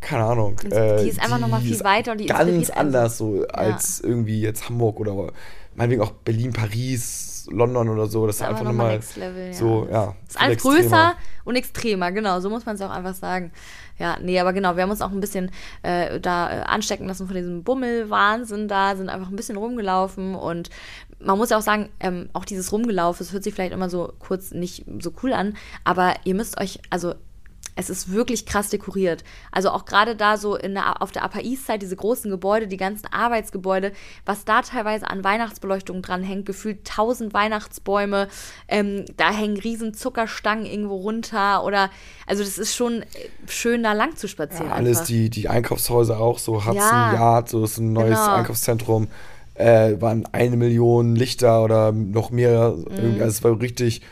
[0.00, 0.56] keine Ahnung.
[0.62, 3.48] Die äh, ist einfach nochmal viel weiter und die ganz anders so ja.
[3.48, 5.32] als irgendwie jetzt Hamburg oder
[5.74, 8.26] meinetwegen auch Berlin, Paris, London oder so.
[8.26, 10.14] Das, das ist einfach nochmal Level, so, ja.
[10.26, 10.76] Das ist alles extremer.
[10.76, 13.52] größer und extremer, genau, so muss man es auch einfach sagen.
[13.98, 15.50] Ja, nee, aber genau, wir haben uns auch ein bisschen
[15.82, 20.70] äh, da äh, anstecken lassen von diesem Bummel-Wahnsinn da, sind einfach ein bisschen rumgelaufen und
[21.18, 24.12] man muss ja auch sagen, ähm, auch dieses Rumgelaufen, das hört sich vielleicht immer so
[24.18, 27.14] kurz nicht so cool an, aber ihr müsst euch, also
[27.76, 29.22] es ist wirklich krass dekoriert.
[29.52, 32.66] Also auch gerade da so in der, auf der Upper East Side, diese großen Gebäude,
[32.66, 33.92] die ganzen Arbeitsgebäude,
[34.24, 38.28] was da teilweise an Weihnachtsbeleuchtung dran hängt, gefühlt tausend Weihnachtsbäume,
[38.68, 41.90] ähm, da hängen riesen Zuckerstangen irgendwo runter oder,
[42.26, 43.04] also das ist schon
[43.46, 44.68] schön da lang zu spazieren.
[44.68, 48.34] Ja, alles die, die Einkaufshäuser auch, so Hudson ja, Yard, so ist ein neues genau.
[48.34, 49.08] Einkaufszentrum
[49.54, 52.74] äh, waren eine Million Lichter oder noch mehr.
[52.76, 53.20] Mhm.
[53.20, 54.02] Also es war richtig,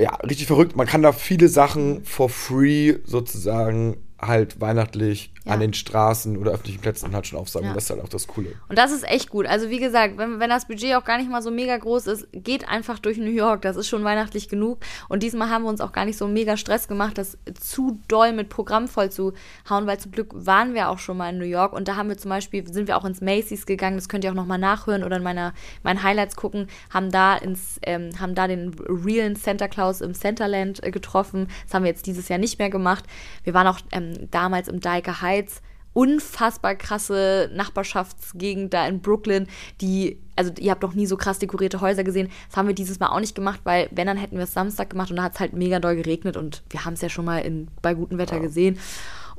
[0.00, 0.76] ja, richtig verrückt.
[0.76, 5.52] Man kann da viele Sachen for free sozusagen halt weihnachtlich ja.
[5.52, 7.68] an den Straßen oder öffentlichen Plätzen halt schon aufsagen.
[7.68, 7.74] Ja.
[7.74, 8.52] Das ist halt auch das Coole.
[8.68, 9.46] Und das ist echt gut.
[9.46, 12.28] Also wie gesagt, wenn, wenn das Budget auch gar nicht mal so mega groß ist,
[12.32, 13.62] geht einfach durch New York.
[13.62, 14.78] Das ist schon weihnachtlich genug.
[15.08, 18.32] Und diesmal haben wir uns auch gar nicht so mega Stress gemacht, das zu doll
[18.32, 19.32] mit Programm voll zu
[19.68, 21.72] hauen, weil zum Glück waren wir auch schon mal in New York.
[21.72, 24.30] Und da haben wir zum Beispiel, sind wir auch ins Macy's gegangen, das könnt ihr
[24.30, 28.46] auch nochmal nachhören oder in meiner, meinen Highlights gucken, haben da ins, ähm, haben da
[28.46, 31.48] den realen Santa Claus im Centerland äh, getroffen.
[31.64, 33.04] Das haben wir jetzt dieses Jahr nicht mehr gemacht.
[33.44, 39.48] Wir waren auch ähm, damals im Dyker Heights unfassbar krasse Nachbarschaftsgegend da in Brooklyn,
[39.80, 42.28] die, also ihr habt doch nie so krass dekorierte Häuser gesehen.
[42.48, 44.90] Das haben wir dieses Mal auch nicht gemacht, weil wenn, dann hätten wir es Samstag
[44.90, 47.24] gemacht und da hat es halt mega doll geregnet und wir haben es ja schon
[47.24, 48.42] mal in, bei gutem Wetter ja.
[48.42, 48.78] gesehen.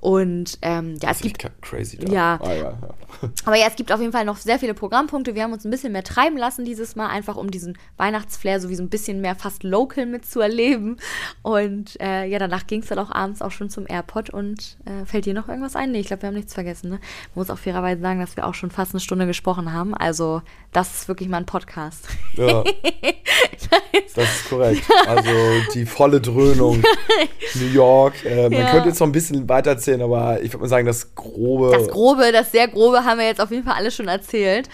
[0.02, 1.48] Und ähm, ja, es gibt.
[1.62, 2.12] Crazy da.
[2.12, 2.40] Ja.
[2.42, 2.74] Ah, ja, ja.
[3.46, 5.36] Aber ja, es gibt auf jeden Fall noch sehr viele Programmpunkte.
[5.36, 8.70] Wir haben uns ein bisschen mehr treiben lassen dieses Mal, einfach um diesen Weihnachtsflair so
[8.70, 10.98] wie so ein bisschen mehr fast local mitzuerleben.
[11.44, 14.32] Und äh, ja, danach ging es dann auch abends auch schon zum Airport.
[14.32, 15.92] Und äh, fällt dir noch irgendwas ein?
[15.92, 16.90] Nee, ich glaube, wir haben nichts vergessen.
[16.90, 16.96] Ne?
[16.96, 17.02] Man
[17.36, 19.94] muss auch fairerweise sagen, dass wir auch schon fast eine Stunde gesprochen haben.
[19.94, 20.42] Also,
[20.72, 22.08] das ist wirklich mal ein Podcast.
[22.34, 22.64] Ja.
[24.16, 24.84] das ist korrekt.
[25.06, 25.30] Also,
[25.76, 26.82] die volle Dröhnung.
[27.56, 28.26] New York.
[28.26, 28.72] Äh, man ja.
[28.72, 31.72] könnte jetzt noch ein bisschen weiter erzählen bisschen, aber ich würde mal sagen, das Grobe.
[31.72, 34.70] Das Grobe, das sehr Grobe haben wir jetzt auf jeden Fall alles schon erzählt.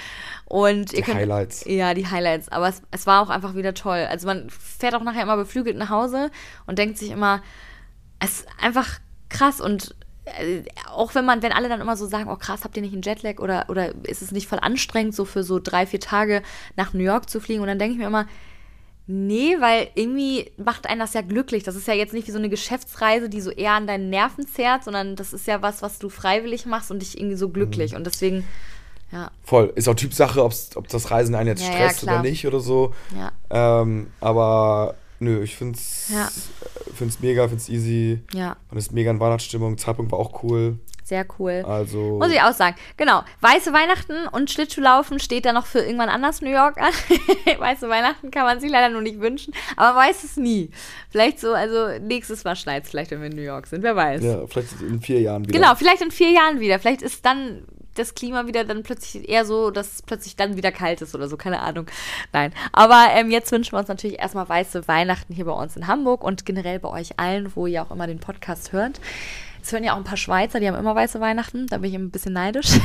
[0.45, 1.65] Und Die könnt, Highlights.
[1.65, 2.49] Ja, die Highlights.
[2.49, 4.07] Aber es, es war auch einfach wieder toll.
[4.09, 6.31] Also man fährt auch nachher immer beflügelt nach Hause
[6.65, 7.41] und denkt sich immer,
[8.19, 8.99] es ist einfach
[9.29, 9.93] krass und
[10.25, 12.93] äh, auch wenn man, wenn alle dann immer so sagen, oh krass, habt ihr nicht
[12.93, 16.41] einen Jetlag oder, oder ist es nicht voll anstrengend, so für so drei, vier Tage
[16.77, 17.61] nach New York zu fliegen?
[17.61, 18.25] Und dann denke ich mir immer,
[19.07, 21.63] nee, weil irgendwie macht einen das ja glücklich.
[21.63, 24.47] Das ist ja jetzt nicht wie so eine Geschäftsreise, die so eher an deinen Nerven
[24.47, 27.95] zerrt, sondern das ist ja was, was du freiwillig machst und dich irgendwie so glücklich.
[27.95, 28.43] Und deswegen,
[29.11, 29.71] ja, Voll.
[29.75, 32.19] Ist auch Typsache, ob das Reisen einen jetzt Ja, ja, stresst klar.
[32.19, 32.93] oder nicht oder so.
[33.15, 33.31] ja,
[33.81, 36.29] Ähm, aber nö, ich find's, Ja.
[36.93, 38.19] find's mega, find's easy.
[38.33, 39.77] ja, Man ist mega in Weihnachtsstimmung.
[39.77, 40.77] Zeitpunkt war auch cool.
[41.03, 41.63] sehr cool.
[41.65, 42.17] Also.
[42.19, 42.75] Muss ich auch sagen.
[42.97, 43.23] Genau.
[43.39, 46.91] Weiße Weihnachten und Schlittschuhlaufen steht da noch für irgendwann anders New York an.
[47.59, 49.53] Weiße Weihnachten kann man sich leider nur nicht wünschen.
[49.77, 50.69] Aber weiß es nie.
[51.09, 53.83] Vielleicht so, also nächstes Mal schneit es vielleicht, wenn wir in New York sind.
[53.83, 54.21] Wer weiß.
[54.21, 55.57] ja, vielleicht in vier Jahren wieder.
[55.57, 56.77] Genau, vielleicht in vier Jahren wieder.
[56.77, 57.63] Vielleicht ist dann
[57.97, 61.27] das Klima wieder dann plötzlich eher so, dass es plötzlich dann wieder kalt ist oder
[61.27, 61.87] so, keine Ahnung.
[62.33, 62.53] Nein.
[62.71, 66.23] Aber ähm, jetzt wünschen wir uns natürlich erstmal weiße Weihnachten hier bei uns in Hamburg
[66.23, 68.99] und generell bei euch allen, wo ihr auch immer den Podcast hört.
[69.61, 71.67] Es hören ja auch ein paar Schweizer, die haben immer weiße Weihnachten.
[71.67, 72.79] Da bin ich ein bisschen neidisch.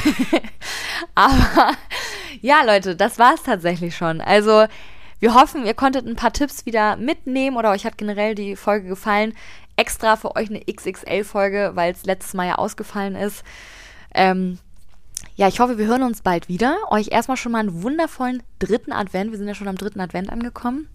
[1.14, 1.72] Aber
[2.40, 4.20] ja, Leute, das war es tatsächlich schon.
[4.20, 4.66] Also,
[5.20, 8.88] wir hoffen, ihr konntet ein paar Tipps wieder mitnehmen oder euch hat generell die Folge
[8.88, 9.34] gefallen.
[9.76, 13.44] Extra für euch eine XXL-Folge, weil es letztes Mal ja ausgefallen ist.
[14.12, 14.58] Ähm,
[15.34, 16.76] ja, ich hoffe, wir hören uns bald wieder.
[16.90, 19.30] Euch erstmal schon mal einen wundervollen dritten Advent.
[19.30, 20.88] Wir sind ja schon am dritten Advent angekommen.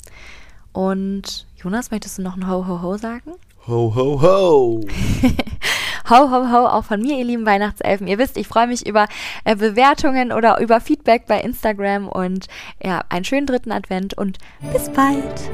[0.74, 3.34] Und Jonas, möchtest du noch ein Ho, Ho, Ho sagen?
[3.68, 4.82] Ho, ho, ho.
[6.10, 8.08] Ho, ho, ho, auch von mir, ihr lieben Weihnachtselfen.
[8.08, 9.08] Ihr wisst, ich freue mich über
[9.44, 12.48] äh, Bewertungen oder über Feedback bei Instagram und
[12.82, 14.38] ja, einen schönen dritten Advent und
[14.72, 15.52] bis bald.